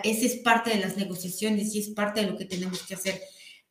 esa 0.02 0.26
es 0.26 0.36
parte 0.36 0.70
de 0.70 0.80
las 0.80 0.96
negociaciones 0.96 1.74
y 1.74 1.80
es 1.80 1.88
parte 1.90 2.20
de 2.20 2.30
lo 2.30 2.36
que 2.36 2.44
tenemos 2.44 2.82
que 2.82 2.94
hacer. 2.94 3.20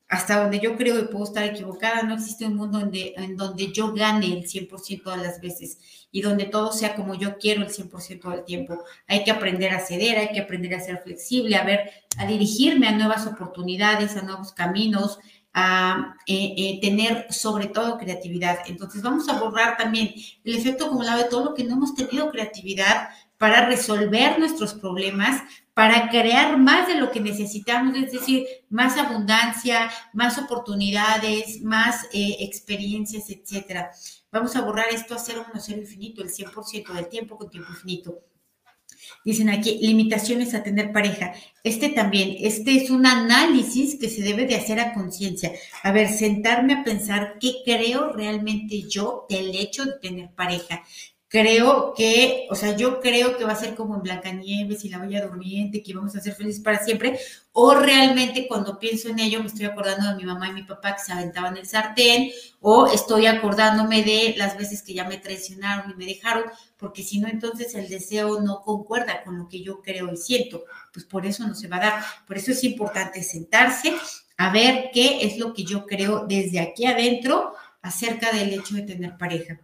Hasta 0.07 0.41
donde 0.41 0.59
yo 0.59 0.75
creo 0.75 0.99
y 0.99 1.07
puedo 1.07 1.23
estar 1.23 1.43
equivocada, 1.45 2.03
no 2.03 2.15
existe 2.15 2.45
un 2.45 2.57
mundo 2.57 2.79
donde, 2.79 3.13
en 3.15 3.37
donde 3.37 3.71
yo 3.71 3.93
gane 3.93 4.25
el 4.25 4.43
100% 4.45 5.09
de 5.09 5.23
las 5.23 5.39
veces 5.39 5.77
y 6.11 6.21
donde 6.21 6.45
todo 6.45 6.73
sea 6.73 6.95
como 6.95 7.15
yo 7.15 7.37
quiero 7.37 7.61
el 7.61 7.69
100% 7.69 8.29
del 8.29 8.43
tiempo. 8.43 8.83
Hay 9.07 9.23
que 9.23 9.31
aprender 9.31 9.71
a 9.71 9.79
ceder, 9.79 10.17
hay 10.17 10.33
que 10.33 10.41
aprender 10.41 10.75
a 10.75 10.81
ser 10.81 11.01
flexible, 11.01 11.55
a 11.55 11.63
ver, 11.63 11.91
a 12.17 12.25
dirigirme 12.25 12.89
a 12.89 12.91
nuevas 12.91 13.25
oportunidades, 13.25 14.17
a 14.17 14.21
nuevos 14.21 14.51
caminos, 14.51 15.17
a 15.53 16.15
eh, 16.27 16.53
eh, 16.57 16.79
tener 16.81 17.27
sobre 17.31 17.67
todo 17.67 17.97
creatividad. 17.97 18.59
Entonces 18.65 19.01
vamos 19.01 19.27
a 19.29 19.39
borrar 19.39 19.77
también 19.77 20.13
el 20.43 20.55
efecto 20.55 20.85
acumulado 20.85 21.23
de 21.23 21.29
todo 21.29 21.45
lo 21.45 21.53
que 21.53 21.63
no 21.63 21.75
hemos 21.75 21.95
tenido 21.95 22.31
creatividad 22.31 23.09
para 23.37 23.65
resolver 23.65 24.37
nuestros 24.39 24.73
problemas, 24.73 25.41
para 25.73 26.09
crear 26.09 26.57
más 26.57 26.87
de 26.87 26.95
lo 26.95 27.11
que 27.11 27.19
necesitamos, 27.19 27.95
es 27.97 28.11
decir, 28.11 28.45
más 28.69 28.97
abundancia, 28.97 29.89
más 30.13 30.37
oportunidades, 30.37 31.61
más 31.61 32.05
eh, 32.13 32.37
experiencias, 32.39 33.29
etcétera. 33.29 33.91
Vamos 34.31 34.55
a 34.55 34.61
borrar 34.61 34.87
esto 34.91 35.15
a 35.15 35.19
cero 35.19 35.45
menos 35.47 35.65
cero 35.65 35.79
infinito, 35.81 36.21
el 36.21 36.29
100% 36.29 36.93
del 36.93 37.07
tiempo 37.07 37.37
con 37.37 37.49
tiempo 37.49 37.71
infinito. 37.71 38.19
Dicen 39.23 39.49
aquí, 39.49 39.77
limitaciones 39.81 40.53
a 40.53 40.63
tener 40.63 40.91
pareja. 40.91 41.33
Este 41.63 41.89
también, 41.89 42.37
este 42.39 42.75
es 42.75 42.89
un 42.89 43.05
análisis 43.05 43.99
que 43.99 44.09
se 44.09 44.23
debe 44.23 44.45
de 44.45 44.55
hacer 44.55 44.79
a 44.79 44.93
conciencia. 44.93 45.51
A 45.83 45.91
ver, 45.91 46.09
sentarme 46.09 46.73
a 46.73 46.83
pensar 46.83 47.37
qué 47.39 47.55
creo 47.63 48.11
realmente 48.13 48.83
yo 48.89 49.25
del 49.29 49.55
hecho 49.55 49.85
de 49.85 49.99
tener 50.01 50.31
pareja 50.33 50.83
creo 51.31 51.93
que, 51.95 52.45
o 52.49 52.55
sea, 52.55 52.75
yo 52.75 52.99
creo 52.99 53.37
que 53.37 53.45
va 53.45 53.53
a 53.53 53.55
ser 53.55 53.73
como 53.73 53.95
en 53.95 54.01
Blancanieves 54.01 54.83
y 54.83 54.89
la 54.89 54.97
Bella 54.97 55.25
Durmiente, 55.25 55.81
que 55.81 55.93
vamos 55.93 56.13
a 56.13 56.19
ser 56.19 56.33
felices 56.33 56.61
para 56.61 56.83
siempre, 56.83 57.17
o 57.53 57.73
realmente 57.73 58.49
cuando 58.49 58.77
pienso 58.77 59.07
en 59.07 59.19
ello 59.19 59.39
me 59.39 59.47
estoy 59.47 59.63
acordando 59.65 60.09
de 60.09 60.17
mi 60.17 60.25
mamá 60.25 60.49
y 60.49 60.53
mi 60.53 60.63
papá 60.63 60.93
que 60.93 61.03
se 61.03 61.13
aventaban 61.13 61.55
el 61.55 61.65
sartén, 61.65 62.31
o 62.59 62.87
estoy 62.87 63.27
acordándome 63.27 64.03
de 64.03 64.35
las 64.37 64.57
veces 64.57 64.83
que 64.83 64.93
ya 64.93 65.05
me 65.05 65.19
traicionaron 65.19 65.91
y 65.91 65.95
me 65.95 66.05
dejaron, 66.05 66.43
porque 66.75 67.01
si 67.01 67.19
no, 67.19 67.29
entonces 67.29 67.75
el 67.75 67.87
deseo 67.87 68.41
no 68.41 68.61
concuerda 68.61 69.23
con 69.23 69.37
lo 69.37 69.47
que 69.47 69.63
yo 69.63 69.81
creo 69.81 70.11
y 70.11 70.17
siento, 70.17 70.65
pues 70.91 71.05
por 71.05 71.25
eso 71.25 71.47
no 71.47 71.55
se 71.55 71.69
va 71.69 71.77
a 71.77 71.79
dar. 71.79 72.03
Por 72.27 72.37
eso 72.37 72.51
es 72.51 72.61
importante 72.65 73.23
sentarse 73.23 73.93
a 74.35 74.51
ver 74.51 74.89
qué 74.93 75.25
es 75.25 75.37
lo 75.37 75.53
que 75.53 75.63
yo 75.63 75.85
creo 75.85 76.25
desde 76.27 76.59
aquí 76.59 76.85
adentro 76.85 77.53
acerca 77.81 78.33
del 78.33 78.51
hecho 78.51 78.75
de 78.75 78.81
tener 78.81 79.17
pareja 79.17 79.61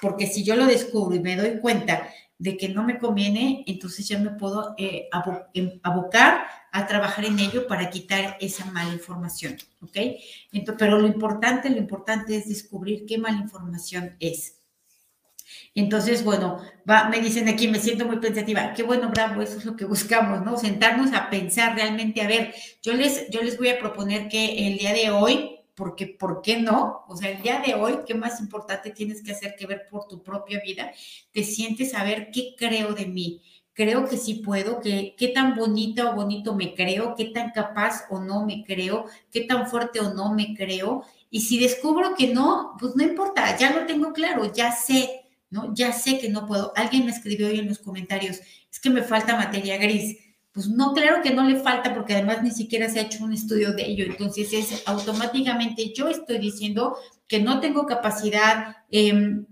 porque 0.00 0.26
si 0.26 0.44
yo 0.44 0.56
lo 0.56 0.66
descubro 0.66 1.14
y 1.16 1.20
me 1.20 1.36
doy 1.36 1.58
cuenta 1.60 2.08
de 2.38 2.56
que 2.56 2.68
no 2.68 2.84
me 2.84 2.98
conviene, 2.98 3.64
entonces 3.66 4.06
ya 4.06 4.18
me 4.18 4.30
puedo 4.30 4.74
eh, 4.76 5.08
em, 5.54 5.80
abocar 5.82 6.46
a 6.70 6.86
trabajar 6.86 7.24
en 7.24 7.38
ello 7.38 7.66
para 7.66 7.88
quitar 7.88 8.36
esa 8.40 8.66
mala 8.66 8.92
información, 8.92 9.56
¿ok? 9.80 9.96
Entonces, 10.52 10.76
pero 10.78 10.98
lo 10.98 11.06
importante, 11.06 11.70
lo 11.70 11.78
importante 11.78 12.36
es 12.36 12.48
descubrir 12.48 13.06
qué 13.06 13.16
mala 13.16 13.38
información 13.38 14.16
es. 14.20 14.56
Entonces, 15.74 16.24
bueno, 16.24 16.60
va, 16.88 17.08
me 17.08 17.20
dicen 17.20 17.48
aquí, 17.48 17.68
me 17.68 17.78
siento 17.78 18.04
muy 18.04 18.18
pensativa. 18.18 18.72
Qué 18.74 18.82
bueno, 18.82 19.10
bravo, 19.10 19.42
eso 19.42 19.58
es 19.58 19.64
lo 19.64 19.76
que 19.76 19.84
buscamos, 19.84 20.44
¿no? 20.44 20.58
Sentarnos 20.58 21.12
a 21.12 21.30
pensar 21.30 21.74
realmente, 21.74 22.20
a 22.20 22.26
ver, 22.26 22.54
yo 22.82 22.92
les, 22.94 23.30
yo 23.30 23.42
les 23.42 23.56
voy 23.56 23.68
a 23.68 23.78
proponer 23.78 24.28
que 24.28 24.66
el 24.66 24.78
día 24.78 24.92
de 24.92 25.10
hoy, 25.10 25.55
porque 25.76 26.06
¿por 26.06 26.40
qué 26.40 26.56
no? 26.56 27.04
O 27.06 27.16
sea, 27.16 27.30
el 27.30 27.42
día 27.42 27.62
de 27.64 27.74
hoy, 27.74 27.98
¿qué 28.06 28.14
más 28.14 28.40
importante 28.40 28.90
tienes 28.90 29.22
que 29.22 29.32
hacer 29.32 29.54
que 29.56 29.66
ver 29.66 29.86
por 29.90 30.08
tu 30.08 30.22
propia 30.22 30.60
vida? 30.60 30.90
Te 31.32 31.44
sientes 31.44 31.94
a 31.94 32.02
ver 32.02 32.30
qué 32.32 32.54
creo 32.56 32.94
de 32.94 33.06
mí. 33.06 33.42
Creo 33.74 34.08
que 34.08 34.16
sí 34.16 34.36
puedo, 34.36 34.80
que, 34.80 35.14
qué 35.18 35.28
tan 35.28 35.54
bonita 35.54 36.10
o 36.10 36.14
bonito 36.14 36.54
me 36.54 36.74
creo, 36.74 37.14
qué 37.14 37.26
tan 37.26 37.50
capaz 37.50 38.06
o 38.08 38.18
no 38.20 38.46
me 38.46 38.64
creo, 38.64 39.04
qué 39.30 39.42
tan 39.42 39.68
fuerte 39.68 40.00
o 40.00 40.14
no 40.14 40.32
me 40.32 40.54
creo. 40.54 41.04
Y 41.30 41.42
si 41.42 41.58
descubro 41.58 42.14
que 42.14 42.28
no, 42.28 42.74
pues 42.80 42.96
no 42.96 43.02
importa, 43.02 43.54
ya 43.58 43.70
lo 43.78 43.84
tengo 43.84 44.14
claro, 44.14 44.50
ya 44.50 44.72
sé, 44.72 45.26
¿no? 45.50 45.74
Ya 45.74 45.92
sé 45.92 46.18
que 46.18 46.30
no 46.30 46.46
puedo. 46.46 46.72
Alguien 46.74 47.04
me 47.04 47.10
escribió 47.10 47.48
hoy 47.48 47.58
en 47.58 47.68
los 47.68 47.78
comentarios, 47.80 48.40
es 48.72 48.80
que 48.80 48.88
me 48.88 49.02
falta 49.02 49.36
materia 49.36 49.76
gris 49.76 50.25
pues 50.56 50.70
no, 50.70 50.94
claro 50.94 51.22
que 51.22 51.34
no 51.34 51.44
le 51.44 51.60
falta 51.60 51.94
porque 51.94 52.14
además 52.14 52.42
ni 52.42 52.50
siquiera 52.50 52.88
se 52.88 52.98
ha 52.98 53.02
hecho 53.02 53.22
un 53.22 53.34
estudio 53.34 53.74
de 53.74 53.84
ello. 53.84 54.06
Entonces 54.06 54.54
es 54.54 54.82
automáticamente 54.86 55.92
yo 55.94 56.08
estoy 56.08 56.38
diciendo 56.38 56.96
que 57.28 57.40
no 57.40 57.60
tengo 57.60 57.84
capacidad, 57.84 58.74
em, 58.90 59.44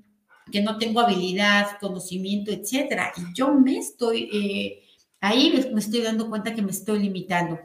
que 0.51 0.63
no 0.63 0.79
tengo 0.79 1.01
habilidad, 1.01 1.77
conocimiento, 1.79 2.51
etcétera. 2.53 3.13
Y 3.19 3.35
yo 3.35 3.53
me 3.53 3.77
estoy, 3.77 4.31
eh, 4.33 4.83
ahí 5.21 5.69
me 5.75 5.81
estoy 5.81 6.01
dando 6.01 6.31
cuenta 6.31 6.55
que 6.55 6.63
me 6.63 6.71
estoy 6.71 7.01
limitando. 7.01 7.61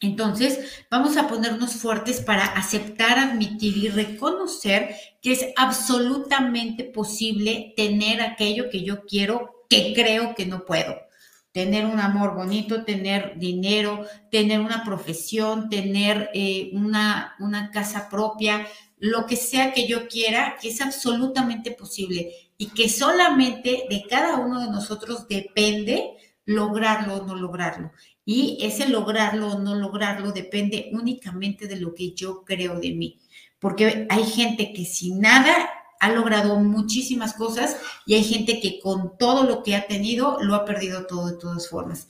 Entonces, 0.00 0.82
vamos 0.90 1.18
a 1.18 1.28
ponernos 1.28 1.74
fuertes 1.74 2.22
para 2.22 2.46
aceptar, 2.46 3.18
admitir 3.18 3.76
y 3.76 3.88
reconocer 3.90 4.96
que 5.20 5.32
es 5.32 5.44
absolutamente 5.56 6.84
posible 6.84 7.74
tener 7.76 8.22
aquello 8.22 8.70
que 8.70 8.82
yo 8.82 9.04
quiero, 9.04 9.66
que 9.68 9.92
creo 9.94 10.34
que 10.34 10.46
no 10.46 10.64
puedo 10.64 11.11
tener 11.52 11.84
un 11.84 12.00
amor 12.00 12.34
bonito, 12.34 12.84
tener 12.84 13.38
dinero, 13.38 14.06
tener 14.30 14.60
una 14.60 14.84
profesión, 14.84 15.68
tener 15.68 16.30
eh, 16.34 16.70
una, 16.72 17.34
una 17.38 17.70
casa 17.70 18.08
propia, 18.08 18.66
lo 18.98 19.26
que 19.26 19.36
sea 19.36 19.72
que 19.72 19.86
yo 19.86 20.08
quiera, 20.08 20.56
que 20.60 20.70
es 20.70 20.80
absolutamente 20.80 21.72
posible 21.72 22.32
y 22.56 22.68
que 22.68 22.88
solamente 22.88 23.84
de 23.90 24.04
cada 24.08 24.36
uno 24.36 24.60
de 24.60 24.70
nosotros 24.70 25.28
depende 25.28 26.12
lograrlo 26.44 27.16
o 27.16 27.26
no 27.26 27.34
lograrlo. 27.34 27.92
Y 28.24 28.58
ese 28.62 28.88
lograrlo 28.88 29.52
o 29.52 29.58
no 29.58 29.74
lograrlo 29.74 30.32
depende 30.32 30.90
únicamente 30.92 31.66
de 31.66 31.76
lo 31.76 31.94
que 31.94 32.12
yo 32.12 32.44
creo 32.44 32.78
de 32.78 32.92
mí. 32.92 33.20
Porque 33.58 34.06
hay 34.08 34.24
gente 34.24 34.72
que 34.72 34.84
sin 34.84 35.20
nada 35.20 35.68
ha 36.02 36.10
logrado 36.10 36.56
muchísimas 36.58 37.32
cosas 37.32 37.76
y 38.06 38.14
hay 38.14 38.24
gente 38.24 38.58
que 38.58 38.80
con 38.80 39.16
todo 39.16 39.44
lo 39.44 39.62
que 39.62 39.76
ha 39.76 39.86
tenido 39.86 40.36
lo 40.42 40.56
ha 40.56 40.64
perdido 40.64 41.06
todo 41.06 41.28
de 41.28 41.38
todas 41.38 41.68
formas. 41.68 42.08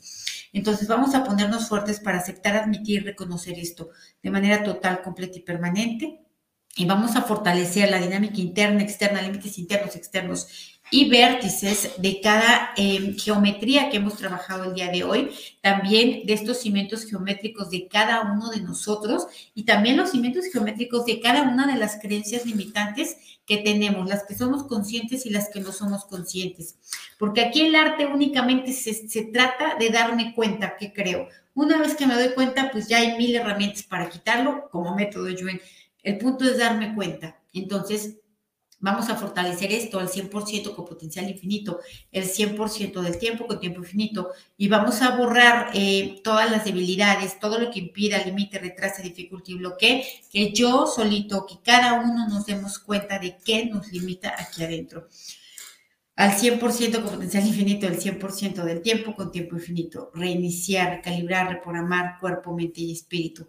Entonces 0.55 0.89
vamos 0.89 1.15
a 1.15 1.25
ponernos 1.25 1.69
fuertes 1.69 2.01
para 2.01 2.17
aceptar, 2.17 2.57
admitir, 2.57 3.05
reconocer 3.05 3.59
esto 3.59 3.91
de 4.23 4.31
manera 4.31 4.65
total, 4.65 5.03
completa 5.03 5.37
y 5.37 5.43
permanente. 5.43 6.21
Y 6.75 6.87
vamos 6.87 7.17
a 7.17 7.23
fortalecer 7.23 7.91
la 7.91 8.01
dinámica 8.01 8.41
interna, 8.41 8.83
externa, 8.83 9.21
límites 9.21 9.59
internos, 9.59 9.95
externos, 9.95 10.72
y 10.93 11.09
vértices 11.09 11.93
de 11.97 12.21
cada 12.21 12.75
em, 12.77 13.17
geometría 13.17 13.89
que 13.89 13.97
hemos 13.97 14.17
trabajado 14.17 14.65
el 14.65 14.75
día 14.75 14.91
de 14.91 15.05
hoy, 15.05 15.31
también 15.63 16.27
de 16.27 16.35
estos 16.35 16.59
cimientos 16.59 17.07
geométricos 17.07 17.71
de 17.71 17.89
cada 17.89 18.31
uno 18.31 18.51
de 18.51 18.61
nosotros 18.61 19.27
y 19.55 19.65
también 19.65 19.97
los 19.97 20.11
cimientos 20.11 20.45
geométricos 20.53 21.07
de 21.07 21.19
cada 21.21 21.45
una 21.45 21.67
de 21.67 21.81
las 21.81 21.99
creencias 21.99 22.45
limitantes 22.45 23.17
que 23.47 23.57
tenemos, 23.57 24.07
las 24.07 24.25
que 24.25 24.35
somos 24.35 24.65
conscientes 24.65 25.25
y 25.25 25.31
las 25.31 25.49
que 25.49 25.61
no 25.61 25.73
somos 25.73 26.05
conscientes. 26.05 26.77
Porque 27.19 27.41
aquí 27.41 27.63
el 27.63 27.75
arte 27.75 28.05
únicamente 28.05 28.75
se, 28.75 28.93
se 29.09 29.25
trata 29.25 29.77
de 29.77 29.89
darme 29.89 30.35
cuenta 30.35 30.77
que 30.77 30.93
creo. 30.93 31.27
Una 31.55 31.79
vez 31.79 31.95
que 31.95 32.07
me 32.07 32.15
doy 32.15 32.35
cuenta, 32.35 32.71
pues 32.71 32.87
ya 32.89 32.99
hay 32.99 33.17
mil 33.17 33.35
herramientas 33.35 33.83
para 33.83 34.11
quitarlo 34.11 34.69
como 34.71 34.95
método 34.95 35.31
Yuen. 35.31 35.59
El 36.03 36.19
punto 36.19 36.45
es 36.45 36.59
darme 36.59 36.95
cuenta. 36.95 37.41
Entonces, 37.55 38.19
Vamos 38.83 39.09
a 39.09 39.15
fortalecer 39.15 39.71
esto 39.73 40.01
al 40.01 40.09
100% 40.09 40.75
con 40.75 40.85
potencial 40.85 41.31
infinito, 41.31 41.79
el 42.11 42.25
100% 42.25 43.01
del 43.01 43.17
tiempo 43.17 43.47
con 43.47 43.61
tiempo 43.61 43.79
infinito, 43.79 44.31
y 44.59 44.67
vamos 44.67 45.03
a 45.03 45.17
borrar 45.17 45.71
eh, 45.73 46.21
todas 46.25 46.51
las 46.51 46.65
debilidades, 46.65 47.39
todo 47.39 47.61
lo 47.61 47.71
que 47.71 47.79
impida, 47.79 48.25
limite, 48.25 48.59
retrase, 48.59 49.01
dificulte 49.03 49.53
y 49.53 49.55
bloquee, 49.55 50.05
que 50.33 50.53
yo 50.53 50.89
solito, 50.89 51.47
que 51.47 51.61
cada 51.63 52.01
uno 52.01 52.27
nos 52.29 52.45
demos 52.45 52.81
cuenta 52.81 53.21
de 53.21 53.39
qué 53.45 53.67
nos 53.67 53.93
limita 53.93 54.35
aquí 54.37 54.65
adentro 54.65 55.09
al 56.15 56.33
100% 56.33 57.03
con 57.03 57.15
potencial 57.15 57.47
infinito, 57.47 57.87
el 57.87 57.99
100% 57.99 58.65
del 58.65 58.83
tiempo 58.83 59.15
con 59.15 59.33
tiempo 59.33 59.57
infinito. 59.57 60.11
Reiniciar, 60.15 60.97
recalibrar, 60.97 61.49
reprogramar 61.49 62.19
cuerpo, 62.21 62.55
mente 62.55 62.83
y 62.83 62.93
espíritu. 62.93 63.47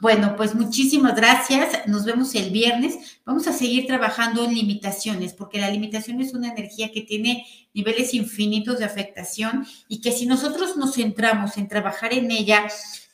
Bueno, 0.00 0.36
pues 0.36 0.54
muchísimas 0.54 1.16
gracias. 1.16 1.86
Nos 1.88 2.04
vemos 2.04 2.34
el 2.36 2.50
viernes. 2.50 3.18
Vamos 3.24 3.48
a 3.48 3.52
seguir 3.52 3.86
trabajando 3.86 4.44
en 4.44 4.54
limitaciones, 4.54 5.34
porque 5.34 5.60
la 5.60 5.70
limitación 5.70 6.20
es 6.20 6.32
una 6.32 6.52
energía 6.52 6.92
que 6.92 7.02
tiene 7.02 7.44
niveles 7.74 8.14
infinitos 8.14 8.78
de 8.78 8.84
afectación 8.84 9.66
y 9.88 10.00
que 10.00 10.12
si 10.12 10.26
nosotros 10.26 10.76
nos 10.76 10.94
centramos 10.94 11.56
en 11.56 11.66
trabajar 11.66 12.12
en 12.12 12.30
ella, 12.30 12.66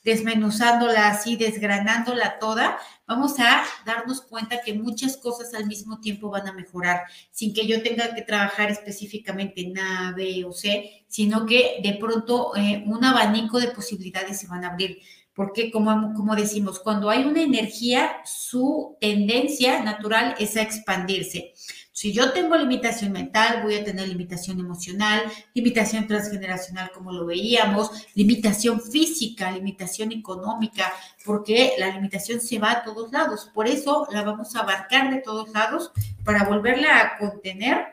desmenuzándola 0.04 1.08
así, 1.08 1.36
desgranándola 1.36 2.38
toda, 2.38 2.78
vamos 3.06 3.38
a 3.38 3.62
darnos 3.86 4.20
cuenta 4.20 4.60
que 4.62 4.74
muchas 4.74 5.16
cosas 5.16 5.54
al 5.54 5.66
mismo 5.66 6.00
tiempo 6.00 6.30
van 6.30 6.48
a 6.48 6.52
mejorar, 6.52 7.02
sin 7.30 7.54
que 7.54 7.66
yo 7.66 7.82
tenga 7.82 8.14
que 8.14 8.22
trabajar 8.22 8.70
específicamente 8.70 9.60
en 9.60 9.78
A, 9.78 10.12
B 10.16 10.44
o 10.44 10.52
C, 10.52 11.04
sino 11.08 11.46
que 11.46 11.80
de 11.82 11.94
pronto 11.94 12.56
eh, 12.56 12.82
un 12.86 13.04
abanico 13.04 13.60
de 13.60 13.68
posibilidades 13.68 14.40
se 14.40 14.48
van 14.48 14.64
a 14.64 14.68
abrir. 14.68 14.98
Porque 15.34 15.70
como, 15.70 16.12
como 16.12 16.36
decimos, 16.36 16.78
cuando 16.78 17.08
hay 17.08 17.24
una 17.24 17.40
energía, 17.40 18.16
su 18.24 18.98
tendencia 19.00 19.82
natural 19.82 20.34
es 20.38 20.56
a 20.56 20.62
expandirse. 20.62 21.54
Si 22.02 22.12
yo 22.12 22.32
tengo 22.32 22.56
limitación 22.56 23.12
mental, 23.12 23.60
voy 23.62 23.76
a 23.76 23.84
tener 23.84 24.08
limitación 24.08 24.58
emocional, 24.58 25.22
limitación 25.54 26.08
transgeneracional, 26.08 26.90
como 26.90 27.12
lo 27.12 27.24
veíamos, 27.24 27.92
limitación 28.16 28.80
física, 28.80 29.52
limitación 29.52 30.10
económica, 30.10 30.92
porque 31.24 31.74
la 31.78 31.90
limitación 31.90 32.40
se 32.40 32.58
va 32.58 32.72
a 32.72 32.82
todos 32.82 33.12
lados. 33.12 33.52
Por 33.54 33.68
eso 33.68 34.08
la 34.10 34.24
vamos 34.24 34.56
a 34.56 34.62
abarcar 34.62 35.14
de 35.14 35.20
todos 35.20 35.50
lados 35.50 35.92
para 36.24 36.42
volverla 36.42 36.98
a 36.98 37.18
contener 37.18 37.86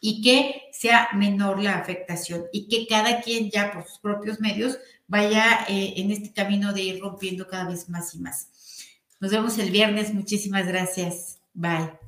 y 0.00 0.22
que 0.22 0.70
sea 0.70 1.08
menor 1.12 1.60
la 1.60 1.74
afectación 1.74 2.44
y 2.52 2.68
que 2.68 2.86
cada 2.86 3.20
quien 3.20 3.50
ya 3.50 3.72
por 3.72 3.84
sus 3.84 3.98
propios 3.98 4.38
medios 4.38 4.78
vaya 5.08 5.66
eh, 5.68 5.94
en 5.96 6.12
este 6.12 6.32
camino 6.32 6.72
de 6.72 6.82
ir 6.82 7.00
rompiendo 7.00 7.48
cada 7.48 7.64
vez 7.64 7.88
más 7.88 8.14
y 8.14 8.20
más. 8.20 8.46
Nos 9.18 9.32
vemos 9.32 9.58
el 9.58 9.72
viernes. 9.72 10.14
Muchísimas 10.14 10.68
gracias. 10.68 11.40
Bye. 11.52 12.03